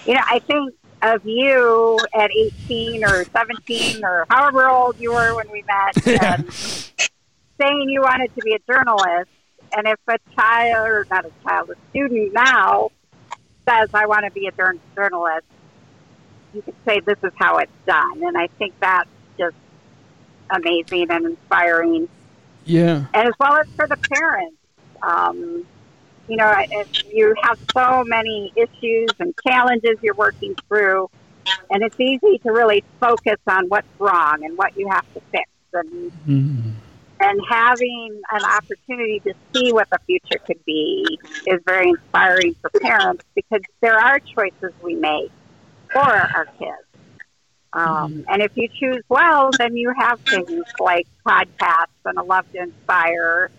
you 0.06 0.14
know, 0.14 0.22
I 0.26 0.40
think 0.40 0.74
of 1.02 1.26
you 1.26 2.00
at 2.14 2.32
18 2.32 3.04
or 3.04 3.26
17 3.26 4.06
or 4.06 4.26
however 4.30 4.70
old 4.70 5.00
you 5.00 5.12
were 5.12 5.36
when 5.36 5.52
we 5.52 5.64
met 5.64 6.08
and 6.24 6.54
saying 6.54 7.90
you 7.90 8.02
wanted 8.02 8.34
to 8.36 8.42
be 8.42 8.54
a 8.54 8.60
journalist. 8.72 9.30
And 9.76 9.88
if 9.88 10.00
a 10.08 10.18
child, 10.36 10.88
or 10.88 11.08
not 11.10 11.26
a 11.26 11.32
child, 11.44 11.72
a 11.72 11.76
student 11.90 12.34
now 12.34 12.92
says, 13.68 13.88
I 13.94 14.06
want 14.08 14.26
to 14.26 14.32
be 14.32 14.48
a 14.48 14.52
journalist, 14.98 15.46
you 16.54 16.62
can 16.64 16.74
say, 16.88 17.00
this 17.06 17.16
is 17.24 17.32
how 17.38 17.58
it's 17.58 17.72
done. 17.88 18.22
And 18.22 18.38
I 18.38 18.48
think 18.60 18.74
that's 18.82 19.10
just 19.40 19.56
amazing 20.54 21.08
and 21.10 21.26
inspiring 21.28 22.08
Yeah. 22.66 23.06
and 23.14 23.28
as 23.28 23.34
well 23.40 23.54
as 23.56 23.66
for 23.76 23.88
the 23.88 23.98
parents. 24.12 24.58
Um, 25.06 25.66
you 26.28 26.38
know, 26.38 26.54
if 26.72 26.88
you 27.12 27.34
have 27.44 27.58
so 27.76 28.04
many 28.06 28.52
issues 28.56 29.08
and 29.20 29.34
challenges 29.46 29.98
you're 30.02 30.16
working 30.16 30.56
through, 30.68 31.08
and 31.70 31.84
it's 31.84 31.96
easy 32.00 32.38
to 32.46 32.52
really 32.52 32.84
focus 33.00 33.38
on 33.48 33.66
what's 33.68 33.88
wrong 34.00 34.38
and 34.44 34.58
what 34.58 34.70
you 34.76 34.88
have 34.90 35.04
to 35.16 35.22
fix, 35.32 35.50
and 35.74 36.12
Mhm. 36.28 36.74
And 37.22 37.40
having 37.48 38.20
an 38.32 38.44
opportunity 38.44 39.20
to 39.20 39.34
see 39.54 39.72
what 39.72 39.88
the 39.92 40.00
future 40.08 40.40
could 40.46 40.64
be 40.66 41.20
is 41.46 41.60
very 41.66 41.90
inspiring 41.90 42.56
for 42.62 42.72
parents 42.80 43.24
because 43.36 43.62
there 43.82 43.98
are 43.98 44.20
choices 44.20 44.74
we 44.82 44.96
make 44.96 45.32
for 45.92 46.00
our 46.00 46.46
kids. 46.58 46.72
Um, 47.74 48.26
and 48.28 48.42
if 48.42 48.52
you 48.56 48.68
choose 48.68 49.04
well, 49.08 49.52
then 49.58 49.78
you 49.78 49.94
have 49.98 50.20
things 50.22 50.66
like 50.80 51.08
podcasts 51.26 51.88
and 52.06 52.18
a 52.18 52.24
love 52.24 52.52
to 52.54 52.64
inspire. 52.64 53.52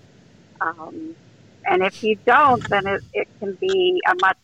Um, 0.60 1.14
and 1.64 1.82
if 1.82 2.02
you 2.02 2.16
don't, 2.26 2.68
then 2.68 2.86
it, 2.86 3.02
it 3.14 3.28
can 3.38 3.54
be 3.54 4.00
a 4.10 4.14
much 4.20 4.38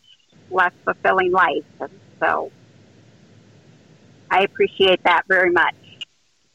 less 0.51 0.73
fulfilling 0.85 1.33
life. 1.33 1.65
And 1.81 1.91
so 2.21 2.51
I 4.31 4.43
appreciate 4.43 5.03
that 5.03 5.25
very 5.29 5.51
much. 5.51 5.75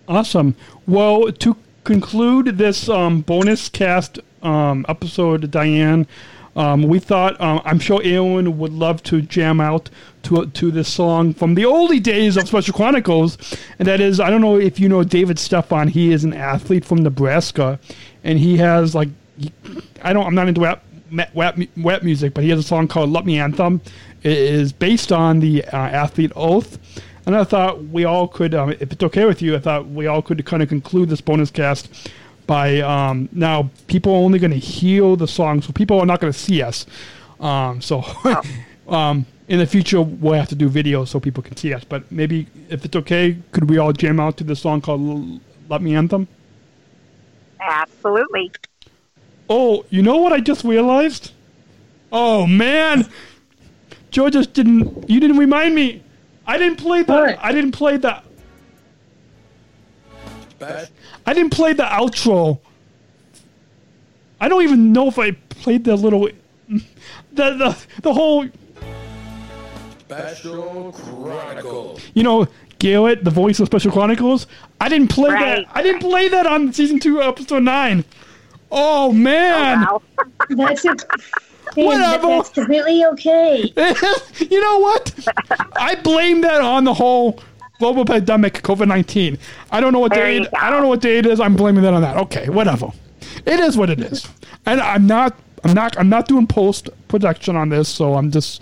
Awesome. 0.07 0.55
Well, 0.87 1.31
to 1.31 1.55
conclude 1.83 2.57
this 2.57 2.89
um, 2.89 3.21
bonus 3.21 3.69
cast 3.69 4.19
um, 4.41 4.85
episode, 4.87 5.49
Diane, 5.51 6.07
um, 6.55 6.83
we 6.83 6.99
thought 6.99 7.39
um, 7.41 7.61
I'm 7.65 7.79
sure 7.79 7.99
Aaron 8.03 8.59
would 8.59 8.73
love 8.73 9.01
to 9.03 9.21
jam 9.21 9.59
out 9.59 9.89
to 10.23 10.45
to 10.45 10.71
this 10.71 10.87
song 10.87 11.33
from 11.33 11.55
the 11.55 11.63
oldie 11.63 12.01
days 12.01 12.37
of 12.37 12.47
Special 12.47 12.73
Chronicles, 12.73 13.37
and 13.79 13.87
that 13.87 13.99
is 13.99 14.19
I 14.19 14.29
don't 14.29 14.41
know 14.41 14.59
if 14.59 14.79
you 14.79 14.87
know 14.87 15.03
David 15.03 15.39
Stefan. 15.39 15.87
He 15.87 16.11
is 16.11 16.23
an 16.23 16.33
athlete 16.33 16.85
from 16.85 17.01
Nebraska, 17.01 17.79
and 18.23 18.37
he 18.37 18.57
has 18.57 18.93
like 18.93 19.09
I 20.03 20.13
don't 20.13 20.27
I'm 20.27 20.35
not 20.35 20.47
into 20.47 20.61
rap 20.61 20.83
rap, 21.33 21.57
rap 21.77 22.03
music, 22.03 22.35
but 22.35 22.43
he 22.43 22.51
has 22.51 22.59
a 22.59 22.63
song 22.63 22.87
called 22.87 23.09
"Let 23.09 23.25
Me 23.25 23.39
Anthem." 23.39 23.81
It 24.21 24.37
is 24.37 24.71
based 24.71 25.11
on 25.11 25.39
the 25.39 25.65
uh, 25.65 25.77
athlete 25.77 26.31
oath. 26.35 26.77
And 27.25 27.35
I 27.35 27.43
thought 27.43 27.83
we 27.85 28.03
all 28.03 28.27
could, 28.27 28.53
um, 28.53 28.71
if 28.71 28.91
it's 28.91 29.03
okay 29.03 29.25
with 29.25 29.41
you, 29.41 29.55
I 29.55 29.59
thought 29.59 29.87
we 29.87 30.07
all 30.07 30.21
could 30.21 30.45
kind 30.45 30.61
of 30.61 30.69
conclude 30.69 31.09
this 31.09 31.21
bonus 31.21 31.51
cast 31.51 32.11
by 32.47 32.81
um, 32.81 33.29
now 33.31 33.69
people 33.87 34.13
are 34.13 34.17
only 34.17 34.39
going 34.39 34.51
to 34.51 34.57
hear 34.57 35.15
the 35.15 35.27
song, 35.27 35.61
so 35.61 35.71
people 35.71 35.99
are 35.99 36.05
not 36.05 36.19
going 36.19 36.33
to 36.33 36.37
see 36.37 36.61
us. 36.61 36.85
Um, 37.39 37.81
so, 37.81 38.03
um, 38.87 39.25
in 39.47 39.59
the 39.59 39.65
future 39.65 40.01
we'll 40.01 40.33
have 40.33 40.49
to 40.49 40.55
do 40.55 40.69
videos 40.69 41.09
so 41.09 41.19
people 41.19 41.43
can 41.43 41.55
see 41.55 41.73
us. 41.73 41.83
But 41.83 42.11
maybe 42.11 42.47
if 42.69 42.85
it's 42.85 42.95
okay, 42.95 43.37
could 43.51 43.69
we 43.69 43.77
all 43.77 43.93
jam 43.93 44.19
out 44.19 44.37
to 44.37 44.43
the 44.43 44.55
song 44.55 44.81
called 44.81 45.41
"Let 45.69 45.81
Me 45.81 45.95
Anthem"? 45.95 46.27
Absolutely. 47.59 48.51
Oh, 49.49 49.85
you 49.89 50.01
know 50.01 50.17
what 50.17 50.33
I 50.33 50.39
just 50.39 50.63
realized? 50.63 51.31
Oh 52.11 52.45
man, 52.45 53.09
Georgia 54.11 54.45
didn't. 54.45 55.09
You 55.09 55.19
didn't 55.19 55.37
remind 55.37 55.75
me. 55.75 56.02
I 56.45 56.57
didn't 56.57 56.77
play 56.77 57.03
the. 57.03 57.13
What? 57.13 57.39
I 57.41 57.51
didn't 57.51 57.71
play 57.71 57.97
the. 57.97 58.21
I 61.25 61.33
didn't 61.33 61.51
play 61.51 61.73
the 61.73 61.83
outro. 61.83 62.59
I 64.39 64.47
don't 64.47 64.63
even 64.63 64.93
know 64.93 65.07
if 65.07 65.19
I 65.19 65.31
played 65.31 65.83
the 65.85 65.95
little, 65.95 66.27
the 66.69 66.83
the 67.33 67.77
the 68.01 68.13
whole. 68.13 68.47
Special 69.99 70.91
Chronicles. 70.93 72.01
You 72.13 72.23
know, 72.23 72.47
Garrett, 72.79 73.23
the 73.23 73.31
voice 73.31 73.59
of 73.59 73.67
Special 73.67 73.91
Chronicles. 73.91 74.47
I 74.79 74.87
didn't 74.89 75.09
play 75.09 75.31
Right. 75.31 75.65
that. 75.65 75.75
I 75.75 75.81
didn't 75.81 76.01
play 76.01 76.27
that 76.29 76.45
on 76.45 76.71
season 76.71 76.99
two, 76.99 77.21
episode 77.21 77.63
nine. 77.63 78.05
Oh 78.71 79.11
man. 79.11 79.85
Oh, 79.89 80.01
wow. 80.49 80.67
That's 80.67 80.85
it. 80.85 81.03
Man, 81.75 81.99
that, 81.99 82.21
Whatever. 82.21 82.27
that's 82.27 82.49
completely 82.49 83.03
okay. 83.05 83.73
you 84.49 84.61
know 84.61 84.79
what? 84.79 85.13
I 85.75 85.95
blame 85.95 86.41
that 86.41 86.61
on 86.61 86.83
the 86.83 86.93
whole 86.93 87.41
global 87.79 88.05
pandemic, 88.05 88.55
COVID 88.61 88.87
nineteen. 88.87 89.37
I 89.71 89.79
don't 89.79 89.93
know 89.93 89.99
what 89.99 90.13
There 90.13 90.25
day. 90.25 90.35
you 90.37 90.43
It, 90.43 90.51
go. 90.51 90.57
I 90.59 90.69
don't 90.69 90.81
know 90.81 90.87
what 90.89 91.01
day 91.01 91.17
it 91.17 91.25
is. 91.25 91.39
I'm 91.39 91.55
blaming 91.55 91.83
that 91.83 91.93
on 91.93 92.01
that. 92.01 92.17
Okay, 92.17 92.49
whatever. 92.49 92.91
It 93.45 93.59
is 93.59 93.77
what 93.77 93.89
it 93.89 93.99
is, 93.99 94.27
and 94.65 94.79
I'm 94.81 95.07
not. 95.07 95.35
I'm 95.63 95.73
not. 95.73 95.97
I'm 95.97 96.09
not 96.09 96.27
doing 96.27 96.45
post 96.47 96.89
production 97.07 97.55
on 97.55 97.69
this, 97.69 97.87
so 97.89 98.15
I'm 98.15 98.29
just. 98.31 98.61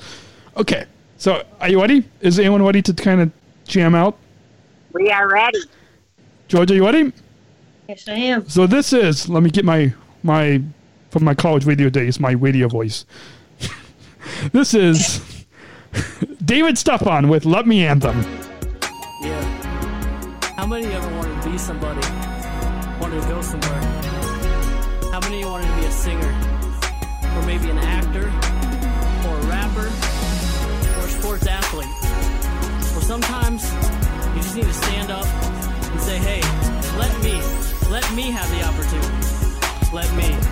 Okay. 0.57 0.85
So, 1.17 1.43
are 1.59 1.69
you 1.69 1.79
ready? 1.79 2.03
Is 2.21 2.39
anyone 2.39 2.63
ready 2.63 2.81
to 2.81 2.93
kind 2.93 3.21
of 3.21 3.31
jam 3.67 3.93
out? 3.93 4.17
We 4.93 5.09
are 5.11 5.29
ready. 5.31 5.59
George, 6.47 6.71
are 6.71 6.75
you 6.75 6.85
ready? 6.85 7.13
Yes, 7.87 8.07
I 8.07 8.13
am. 8.13 8.47
So 8.49 8.65
this 8.67 8.91
is. 8.93 9.29
Let 9.29 9.43
me 9.43 9.49
get 9.49 9.65
my 9.65 9.93
my 10.23 10.61
from 11.11 11.25
my 11.25 11.35
college 11.35 11.65
radio 11.65 11.89
days. 11.89 12.19
My 12.19 12.31
radio 12.31 12.67
voice. 12.67 13.05
this 14.53 14.73
is 14.73 15.45
David 16.45 16.77
Stefan 16.77 17.27
with 17.27 17.45
"Let 17.45 17.67
Me 17.67 17.85
Anthem." 17.85 18.19
Yeah. 19.21 19.41
How 20.55 20.65
many 20.65 20.87
ever 20.87 21.15
wanted 21.17 21.41
to 21.43 21.49
be 21.49 21.57
somebody? 21.57 22.01
Wanted 22.99 23.21
to 23.21 23.27
go 23.27 23.41
somewhere? 23.41 23.81
How 25.11 25.19
many 25.19 25.43
wanted 25.43 25.67
to 25.67 25.75
be 25.75 25.85
a 25.85 25.91
singer? 25.91 26.31
Or 27.35 27.45
maybe 27.45 27.69
an 27.69 27.77
actor? 27.77 28.27
Or 29.27 29.37
a 29.37 29.45
rapper? 29.47 29.87
Or 30.97 31.05
a 31.05 31.09
sports 31.09 31.47
athlete? 31.47 31.89
Or 32.95 33.01
sometimes 33.01 33.63
you 34.35 34.41
just 34.41 34.55
need 34.55 34.65
to 34.65 34.73
stand 34.73 35.11
up 35.11 35.25
and 35.25 36.01
say, 36.01 36.17
hey, 36.17 36.41
let 36.97 37.11
me, 37.23 37.33
let 37.89 38.13
me 38.13 38.31
have 38.31 38.49
the 38.51 38.63
opportunity. 38.63 39.41
Let 39.93 40.13
me. 40.15 40.50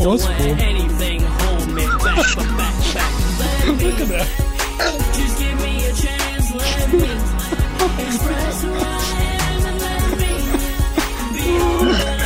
Oh, 0.00 0.04
Don't 0.04 0.18
that's 0.18 0.42
cool. 0.42 0.60
anything 0.60 1.20
hold 1.22 1.68
me 1.72 1.84
back, 1.86 2.26
but 2.36 2.48
back, 2.56 2.74
back. 2.94 3.66
Look 3.82 4.00
at 4.00 4.08
that. 4.08 4.28
just 5.14 5.38
give 5.38 5.56
me 5.60 5.84
a 5.86 5.92
chance, 5.92 6.54
let 6.54 6.92
me 6.92 6.98
express 8.06 8.62
who 8.62 8.72
I 8.72 8.76
am 9.42 9.66
and 9.66 9.78
let 9.80 10.04
me 10.18 10.32
be 11.34 11.46
all 11.58 11.88
I 11.90 12.02
can 12.04 12.17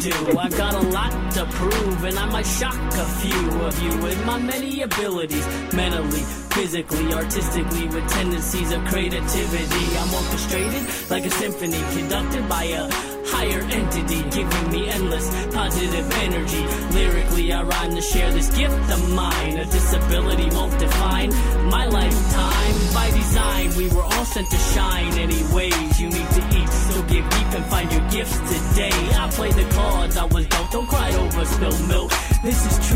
do. 0.00 0.38
I've 0.38 0.56
got 0.56 0.74
a 0.74 0.80
lot 0.80 1.12
to 1.34 1.44
prove, 1.46 2.04
and 2.04 2.18
I 2.18 2.26
might 2.26 2.46
shock 2.46 2.74
a 2.74 3.04
few 3.20 3.60
of 3.60 3.82
you 3.82 4.02
with 4.02 4.24
my 4.24 4.38
many 4.38 4.82
abilities, 4.82 5.46
mentally, 5.74 6.22
physically, 6.56 7.12
artistically, 7.12 7.86
with 7.88 8.08
tendencies 8.08 8.72
of 8.72 8.84
creativity. 8.86 9.86
I'm 9.98 10.14
orchestrated 10.14 10.82
like 11.10 11.24
a 11.26 11.30
symphony, 11.30 11.80
conducted 11.96 12.48
by 12.48 12.64
a 12.64 12.88
higher 13.26 13.60
entity, 13.60 14.22
giving 14.30 14.70
me 14.72 14.88
endless 14.88 15.28
positive 15.54 16.10
energy. 16.24 16.64
Lyrically, 16.94 17.52
I 17.52 17.62
rhyme 17.62 17.94
to 17.94 18.02
share 18.02 18.32
this 18.32 18.48
gift 18.56 18.90
of 18.90 19.14
mine. 19.14 19.58
A 19.58 19.64
disability 19.66 20.48
won't 20.56 20.78
define 20.78 21.30
my 21.68 21.86
lifetime. 21.86 22.74
By 22.94 23.10
design, 23.10 23.76
we 23.76 23.88
were 23.88 24.02
all 24.02 24.24
sent 24.24 24.50
to 24.50 24.58
shine. 24.74 25.12
Anyways, 25.18 26.00
you 26.00 26.08
need 26.08 26.30
to 26.38 26.42
eat, 26.56 26.68
give 27.10 27.28
deep 27.30 27.50
and 27.54 27.64
find 27.66 27.90
your 27.92 28.08
gifts 28.08 28.38
today. 28.38 28.90
I 28.92 29.28
play 29.30 29.50
the 29.50 29.68
cards 29.74 30.16
I 30.16 30.24
was 30.26 30.46
dealt. 30.46 30.70
Don't 30.70 30.86
cry 30.86 31.12
over 31.14 31.44
spilled 31.44 31.88
milk. 31.88 32.10
This 32.42 32.58
is 32.64 32.76
truly 32.86 32.89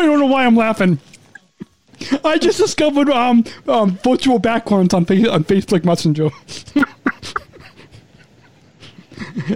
Probably 0.00 0.16
don't 0.18 0.28
know 0.28 0.32
why 0.32 0.46
I'm 0.46 0.56
laughing. 0.56 0.98
I 2.24 2.38
just 2.38 2.56
discovered 2.56 3.10
um, 3.10 3.44
um 3.68 3.98
virtual 4.02 4.38
backgrounds 4.38 4.94
on 4.94 5.04
face 5.04 5.28
on 5.28 5.44
Facebook 5.44 5.84
Messenger. 5.84 6.30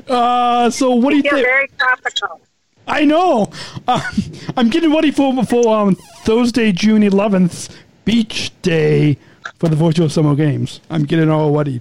uh, 0.09 0.69
so 0.69 0.91
what 0.97 1.11
do 1.13 1.17
you 1.17 1.23
think? 1.23 1.47
very 1.47 1.69
tropical. 1.79 2.43
I 2.87 3.07
know. 3.07 3.51
Uh, 3.89 4.03
I'm 4.59 4.69
getting 4.69 4.95
ready 4.95 5.13
for 5.13 5.43
for 5.47 5.75
um, 5.75 5.95
Thursday, 6.25 6.73
June 6.73 7.01
11th, 7.01 7.75
beach 8.05 8.53
day 8.61 9.17
for 9.59 9.71
the 9.71 9.77
virtual 9.77 10.11
summer 10.11 10.35
games. 10.35 10.83
I'm 10.91 11.05
getting 11.05 11.31
all 11.31 11.57
ready 11.57 11.81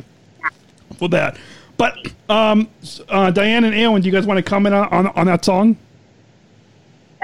for 0.98 1.10
that. 1.10 1.36
But 1.76 1.98
um, 2.30 2.70
uh, 3.10 3.30
Diane 3.32 3.66
and 3.66 3.76
Aaron, 3.76 4.02
do 4.02 4.06
you 4.06 4.14
guys 4.14 4.26
want 4.26 4.38
to 4.38 4.42
comment 4.42 4.74
on, 4.74 4.88
on 4.88 5.08
on 5.08 5.26
that 5.26 5.44
song? 5.44 5.76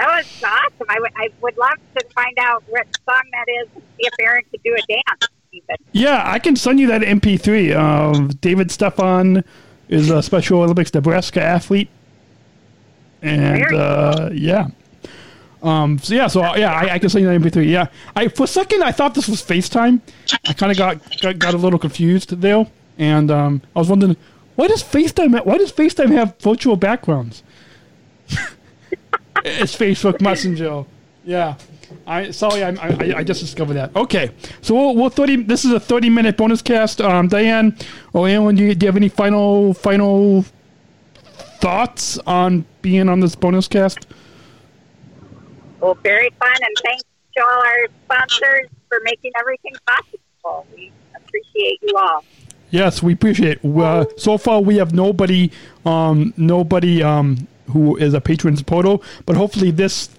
That 0.00 0.16
was 0.16 0.42
awesome. 0.42 0.86
I 0.88 0.98
would, 0.98 1.10
I 1.14 1.28
would 1.42 1.58
love 1.58 1.76
to 1.98 2.04
find 2.14 2.38
out 2.38 2.64
what 2.68 2.86
song 3.04 3.22
that 3.32 3.44
is 3.60 3.68
and 3.74 3.82
see 3.98 4.06
if 4.06 4.14
Aaron 4.18 4.42
could 4.50 4.62
do 4.62 4.72
a 4.74 4.80
dance. 4.88 5.28
Even. 5.52 5.76
Yeah, 5.92 6.22
I 6.24 6.38
can 6.38 6.56
send 6.56 6.80
you 6.80 6.86
that 6.86 7.02
MP3. 7.02 7.76
Um, 7.76 8.28
David 8.28 8.70
Stefan 8.70 9.44
is 9.90 10.08
a 10.08 10.22
Special 10.22 10.62
Olympics 10.62 10.94
Nebraska 10.94 11.42
athlete, 11.42 11.90
and 13.20 13.74
uh, 13.74 14.30
yeah. 14.32 14.68
Um, 15.62 15.98
so 15.98 16.14
yeah, 16.14 16.28
so 16.28 16.44
uh, 16.44 16.54
yeah, 16.56 16.72
I, 16.72 16.94
I 16.94 16.98
can 16.98 17.10
send 17.10 17.24
you 17.24 17.38
that 17.38 17.52
MP3. 17.52 17.68
Yeah, 17.68 17.88
I 18.16 18.28
for 18.28 18.44
a 18.44 18.46
second 18.46 18.82
I 18.82 18.92
thought 18.92 19.14
this 19.14 19.28
was 19.28 19.42
FaceTime. 19.42 20.00
I 20.46 20.52
kind 20.54 20.72
of 20.72 20.78
got, 20.78 21.20
got 21.20 21.38
got 21.38 21.52
a 21.52 21.58
little 21.58 21.78
confused 21.78 22.40
there, 22.40 22.66
and 22.96 23.30
um, 23.30 23.60
I 23.76 23.80
was 23.80 23.90
wondering 23.90 24.16
why 24.54 24.68
does 24.68 24.82
FaceTime 24.82 25.44
why 25.44 25.58
does 25.58 25.72
FaceTime 25.72 26.12
have 26.12 26.40
virtual 26.40 26.76
backgrounds? 26.76 27.42
it's 29.44 29.76
Facebook 29.76 30.20
Messenger. 30.20 30.84
Yeah. 31.24 31.56
I 32.06 32.30
sorry, 32.30 32.62
I, 32.62 32.70
I, 32.70 33.14
I 33.18 33.24
just 33.24 33.40
discovered 33.40 33.74
that. 33.74 33.94
Okay, 33.96 34.30
so 34.60 34.74
we'll, 34.74 34.94
we'll 34.94 35.10
thirty. 35.10 35.36
This 35.36 35.64
is 35.64 35.72
a 35.72 35.80
thirty-minute 35.80 36.36
bonus 36.36 36.62
cast. 36.62 37.00
Um, 37.00 37.26
Diane 37.26 37.76
or 38.12 38.28
Alan, 38.28 38.54
do 38.54 38.64
you, 38.64 38.74
do 38.76 38.86
you 38.86 38.88
have 38.88 38.96
any 38.96 39.08
final 39.08 39.74
final 39.74 40.44
thoughts 41.60 42.16
on 42.26 42.64
being 42.80 43.08
on 43.08 43.18
this 43.18 43.34
bonus 43.34 43.66
cast? 43.66 44.06
Well, 45.80 45.94
very 45.94 46.30
fun, 46.38 46.54
and 46.54 46.76
thanks 46.84 47.02
to 47.36 47.42
all 47.42 47.62
our 47.64 47.88
sponsors 48.04 48.68
for 48.88 49.00
making 49.02 49.32
everything 49.40 49.72
possible. 49.86 50.66
We 50.76 50.92
appreciate 51.16 51.78
you 51.82 51.96
all. 51.96 52.24
Yes, 52.70 53.02
we 53.02 53.14
appreciate. 53.14 53.58
it. 53.64 53.76
Uh, 53.76 54.04
so 54.16 54.38
far, 54.38 54.60
we 54.60 54.76
have 54.76 54.94
nobody, 54.94 55.50
um, 55.84 56.32
nobody 56.36 57.02
um, 57.02 57.48
who 57.70 57.96
is 57.96 58.14
a 58.14 58.20
patron 58.20 58.56
supporter. 58.56 58.96
But 59.26 59.36
hopefully, 59.36 59.70
this 59.70 60.10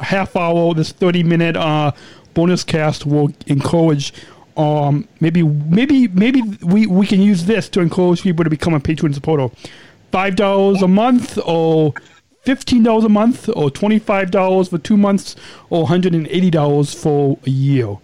half 0.00 0.36
hour, 0.36 0.74
this 0.74 0.92
thirty 0.92 1.22
minute 1.22 1.56
uh, 1.56 1.92
bonus 2.34 2.64
cast 2.64 3.06
will 3.06 3.30
encourage. 3.46 4.12
Um, 4.56 5.06
maybe, 5.20 5.44
maybe, 5.44 6.08
maybe 6.08 6.42
we, 6.62 6.84
we 6.86 7.06
can 7.06 7.20
use 7.20 7.44
this 7.46 7.68
to 7.68 7.80
encourage 7.80 8.22
people 8.22 8.42
to 8.42 8.50
become 8.50 8.74
a 8.74 8.80
patron 8.80 9.14
supporter. 9.14 9.54
Five 10.10 10.34
dollars 10.34 10.82
a 10.82 10.88
month, 10.88 11.38
or 11.44 11.94
fifteen 12.42 12.82
dollars 12.82 13.04
a 13.04 13.08
month, 13.08 13.48
or 13.54 13.70
twenty 13.70 14.00
five 14.00 14.32
dollars 14.32 14.68
for 14.68 14.78
two 14.78 14.96
months, 14.96 15.36
or 15.70 15.86
hundred 15.86 16.14
and 16.14 16.26
eighty 16.28 16.50
dollars 16.50 16.92
for 16.92 17.38
a 17.46 17.50
year, 17.50 17.96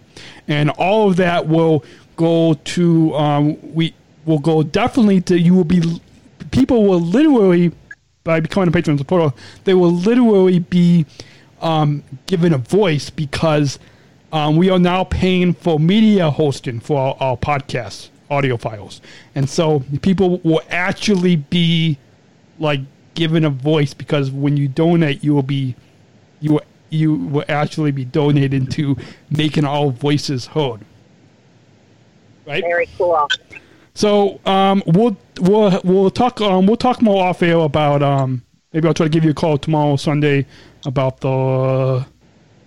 and 0.47 0.69
all 0.71 1.09
of 1.09 1.17
that 1.17 1.47
will 1.47 1.83
go 2.15 2.53
to 2.53 3.13
um, 3.15 3.57
we 3.75 3.93
will 4.25 4.39
go 4.39 4.63
definitely 4.63 5.19
to 5.21 5.37
you 5.37 5.53
will 5.53 5.65
be 5.65 6.01
people 6.51 6.85
will 6.85 7.01
literally 7.01 7.71
by 8.25 8.41
becoming 8.41 8.67
a 8.67 8.71
patron 8.71 8.97
supporter 8.97 9.33
they 9.63 9.73
will 9.73 9.93
literally 9.93 10.59
be 10.59 11.05
um, 11.61 12.03
given 12.25 12.51
a 12.51 12.57
voice 12.57 13.09
because 13.09 13.79
um, 14.33 14.57
we 14.57 14.69
are 14.69 14.79
now 14.79 15.05
paying 15.05 15.53
for 15.53 15.79
media 15.79 16.29
hosting 16.29 16.81
for 16.81 16.99
our, 16.99 17.17
our 17.21 17.37
podcasts 17.37 18.09
audio 18.29 18.57
files. 18.57 19.01
And 19.33 19.49
so 19.49 19.83
people 20.01 20.39
will 20.39 20.61
actually 20.69 21.35
be 21.35 21.97
like 22.59 22.81
given 23.13 23.45
a 23.45 23.49
voice 23.49 23.93
because 23.93 24.31
when 24.31 24.57
you 24.57 24.67
donate 24.67 25.23
you 25.23 25.33
will 25.33 25.43
be 25.43 25.75
you 26.41 26.53
will, 26.53 26.61
you 26.89 27.13
will 27.13 27.45
actually 27.47 27.91
be 27.91 28.05
donated 28.05 28.71
to 28.71 28.97
making 29.29 29.65
our 29.65 29.89
voices 29.89 30.47
heard. 30.47 30.81
Right? 32.45 32.63
Very 32.63 32.87
cool. 32.97 33.27
So 33.95 34.39
um, 34.45 34.83
we'll 34.85 35.17
we'll 35.41 35.81
we'll 35.83 36.11
talk 36.11 36.39
um, 36.41 36.67
we'll 36.67 36.77
talk 36.77 37.01
more 37.01 37.23
off 37.23 37.41
air 37.41 37.57
about 37.57 38.03
um, 38.03 38.43
maybe 38.71 38.87
I'll 38.87 38.93
try 38.93 39.07
to 39.07 39.09
give 39.09 39.23
you 39.23 39.31
a 39.31 39.33
call 39.33 39.57
tomorrow 39.57 39.95
Sunday 39.95 40.45
about 40.85 41.21
the 41.21 42.05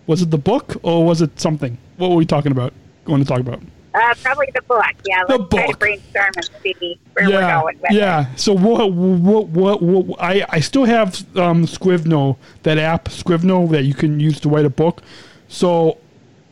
was 0.08 0.22
it 0.22 0.30
the 0.30 0.38
book 0.38 0.76
or 0.82 1.04
was 1.04 1.22
it 1.22 1.38
something? 1.38 1.78
What 1.98 2.10
were 2.10 2.16
we 2.16 2.26
talking 2.26 2.50
about? 2.50 2.72
Going 3.04 3.22
to 3.22 3.28
talk 3.28 3.40
about? 3.40 3.60
Uh, 3.94 4.14
probably 4.22 4.48
the 4.54 4.62
book. 4.62 4.84
Yeah, 5.04 5.24
The 5.26 5.38
let's 5.38 5.50
try 5.50 5.62
to 5.62 5.66
book. 5.68 5.78
brainstorm 5.78 6.30
and 6.36 6.50
see 6.62 6.98
where 7.12 7.26
we're 7.26 7.32
yeah, 7.32 7.60
going 7.60 7.78
with 7.80 7.92
yeah. 7.92 8.34
So 8.36 8.52
what, 8.52 8.92
what, 8.92 9.48
what, 9.48 9.82
what, 9.82 10.22
I, 10.22 10.46
I 10.48 10.60
still 10.60 10.84
have 10.84 11.36
um, 11.36 11.66
Scrivener, 11.66 12.36
that 12.62 12.78
app 12.78 13.08
Scrivener 13.10 13.66
that 13.68 13.84
you 13.84 13.94
can 13.94 14.20
use 14.20 14.40
to 14.40 14.48
write 14.48 14.64
a 14.64 14.70
book. 14.70 15.02
So 15.48 15.98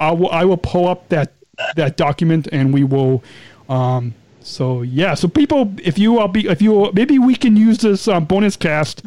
I 0.01 0.11
will, 0.13 0.31
I 0.31 0.45
will 0.45 0.57
pull 0.57 0.89
up 0.89 1.09
that 1.11 1.33
that 1.77 1.97
document 1.97 2.49
and 2.53 2.75
we 2.75 2.85
will. 2.85 3.23
Um, 3.69 4.15
so 4.47 4.83
yeah, 4.83 5.15
so 5.15 5.27
people, 5.27 5.75
if 5.83 5.99
you 5.99 6.21
are 6.21 6.29
be, 6.29 6.47
if 6.47 6.63
you 6.63 6.93
maybe 6.93 7.19
we 7.19 7.35
can 7.35 7.57
use 7.57 7.79
this 7.79 8.07
um, 8.07 8.27
bonus 8.27 8.57
cast 8.57 9.03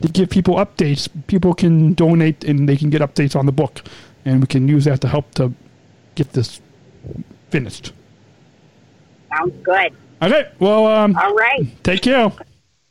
to 0.00 0.08
give 0.08 0.30
people 0.30 0.54
updates. 0.54 1.08
People 1.26 1.52
can 1.52 1.94
donate 1.94 2.44
and 2.44 2.68
they 2.68 2.76
can 2.76 2.90
get 2.90 3.02
updates 3.02 3.34
on 3.34 3.44
the 3.44 3.50
book, 3.50 3.82
and 4.24 4.40
we 4.40 4.46
can 4.46 4.68
use 4.68 4.84
that 4.84 5.00
to 5.00 5.08
help 5.08 5.34
to 5.34 5.52
get 6.14 6.32
this 6.32 6.60
finished. 7.50 7.92
Sounds 9.36 9.52
good. 9.64 9.92
Okay, 10.22 10.48
well, 10.60 10.86
um, 10.86 11.16
All 11.16 11.34
right. 11.34 11.66
take 11.82 12.02
care. 12.02 12.30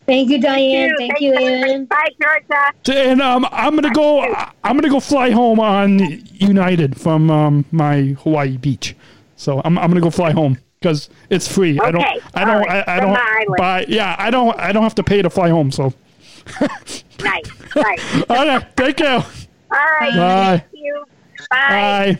Thank 0.06 0.30
you, 0.30 0.42
Diane. 0.42 0.90
Dude, 0.90 0.98
Thank 0.98 1.12
thanks 1.14 1.22
you, 1.22 1.36
so. 1.36 1.42
Aaron. 1.42 1.86
Bye, 1.86 2.10
Georgia. 2.22 3.00
And 3.08 3.22
um, 3.22 3.48
I'm 3.50 3.76
gonna 3.76 3.94
go. 3.94 4.22
I'm 4.66 4.76
gonna 4.76 4.90
go 4.90 5.00
fly 5.00 5.32
home 5.32 5.62
on 5.62 6.00
United 6.34 7.00
from 7.00 7.32
um, 7.32 7.64
my 7.72 8.18
Hawaii 8.24 8.58
beach. 8.58 8.94
So 9.38 9.62
I'm, 9.64 9.78
I'm 9.78 9.90
gonna 9.90 10.02
go 10.02 10.10
fly 10.10 10.32
home 10.32 10.58
because 10.84 11.10
it's 11.30 11.48
free. 11.48 11.80
I 11.80 11.92
don't. 11.92 12.04
I 12.34 12.44
don't. 12.44 12.50
all 12.50 12.60
right, 12.60 12.84
I, 12.88 12.98
I 12.98 13.00
don't 13.00 13.14
the 13.14 13.56
buy. 13.58 13.86
Yeah, 13.88 14.16
I 14.20 14.30
don't. 14.30 14.60
I 14.60 14.74
don't 14.74 14.84
have 14.84 14.96
to 14.96 15.04
pay 15.04 15.22
to 15.22 15.30
fly 15.30 15.50
home. 15.50 15.72
So 15.72 15.94
Nice. 16.60 17.04
Nice. 17.76 18.24
okay, 18.30 18.68
take 18.76 18.98
care. 18.98 19.10
All 19.20 19.24
right. 19.72 20.16
Bye. 20.16 20.58
Thank 20.58 20.64
you. 20.74 21.06
Bye. 21.50 22.20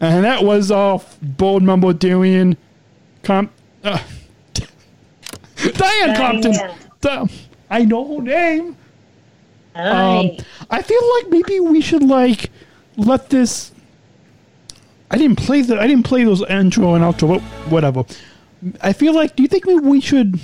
And 0.00 0.24
that 0.24 0.44
was 0.44 0.70
off 0.70 1.18
board 1.22 1.62
member 1.62 1.92
Darian 1.94 2.58
Comp. 3.22 3.50
Uh, 3.82 3.98
Diane 5.56 6.16
Compton. 6.16 6.52
Di- 7.00 7.28
I 7.70 7.84
know 7.84 8.16
her 8.18 8.22
name. 8.22 8.76
Um, 9.74 10.30
I 10.70 10.82
feel 10.82 11.00
like 11.16 11.30
maybe 11.30 11.58
we 11.58 11.80
should 11.80 12.02
like 12.02 12.50
let 12.96 13.30
this. 13.30 13.72
I 15.10 15.18
didn't 15.18 15.36
play 15.36 15.62
the. 15.62 15.78
I 15.80 15.86
didn't 15.86 16.04
play 16.04 16.24
those 16.24 16.42
intro 16.48 16.94
and 16.94 17.04
outro. 17.04 17.40
wh- 17.40 17.72
Whatever. 17.72 18.04
I 18.80 18.92
feel 18.92 19.14
like. 19.14 19.36
Do 19.36 19.42
you 19.42 19.48
think 19.48 19.66
we 19.66 20.00
should 20.00 20.40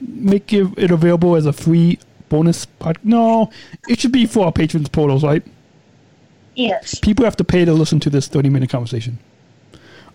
make 0.00 0.52
it, 0.52 0.66
it 0.78 0.90
available 0.90 1.36
as 1.36 1.46
a 1.46 1.52
free 1.52 1.98
bonus 2.28 2.66
pod? 2.66 2.98
No, 3.02 3.50
it 3.88 4.00
should 4.00 4.12
be 4.12 4.26
for 4.26 4.46
our 4.46 4.52
patrons 4.52 4.88
portals, 4.88 5.22
right? 5.24 5.42
yes. 6.54 6.94
People 7.00 7.24
have 7.24 7.36
to 7.36 7.44
pay 7.44 7.64
to 7.64 7.72
listen 7.72 8.00
to 8.00 8.10
this 8.10 8.28
thirty-minute 8.28 8.70
conversation. 8.70 9.18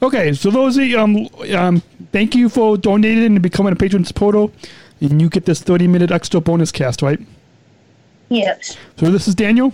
Okay, 0.02 0.34
so 0.34 0.50
those 0.50 0.80
are, 0.80 0.98
um 0.98 1.28
um 1.56 1.84
thank 2.12 2.34
you 2.34 2.50
for 2.50 2.78
donating 2.78 3.26
and 3.26 3.42
becoming 3.42 3.74
a 3.74 3.76
patron 3.76 4.04
supporter, 4.06 4.52
and 5.02 5.22
you 5.22 5.30
get 5.30 5.46
this 5.46 5.62
thirty-minute 5.62 6.10
extra 6.10 6.42
bonus 6.42 6.72
cast, 6.72 7.02
right? 7.04 7.20
Yes. 8.30 8.78
So 8.98 9.12
this 9.12 9.28
is 9.28 9.36
Daniel. 9.36 9.74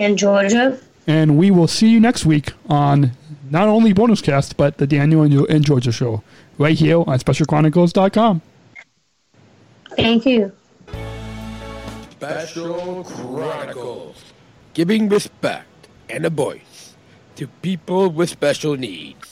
And 0.00 0.16
Georgia. 0.18 0.80
And 1.08 1.38
we 1.38 1.50
will 1.50 1.66
see 1.66 1.88
you 1.88 2.00
next 2.00 2.26
week 2.26 2.52
on 2.68 3.12
not 3.50 3.66
only 3.66 3.94
Bonus 3.94 4.20
Cast, 4.20 4.58
but 4.58 4.76
the 4.76 4.86
Daniel 4.86 5.22
and, 5.22 5.32
and 5.48 5.64
Georgia 5.64 5.90
show 5.90 6.22
right 6.58 6.78
here 6.78 6.98
on 6.98 7.18
SpecialChronicles.com. 7.18 8.42
Thank 9.96 10.26
you. 10.26 10.52
Special 12.10 13.04
Chronicles. 13.04 14.22
Giving 14.74 15.08
respect 15.08 15.88
and 16.10 16.26
a 16.26 16.30
voice 16.30 16.94
to 17.36 17.46
people 17.62 18.10
with 18.10 18.28
special 18.28 18.76
needs. 18.76 19.27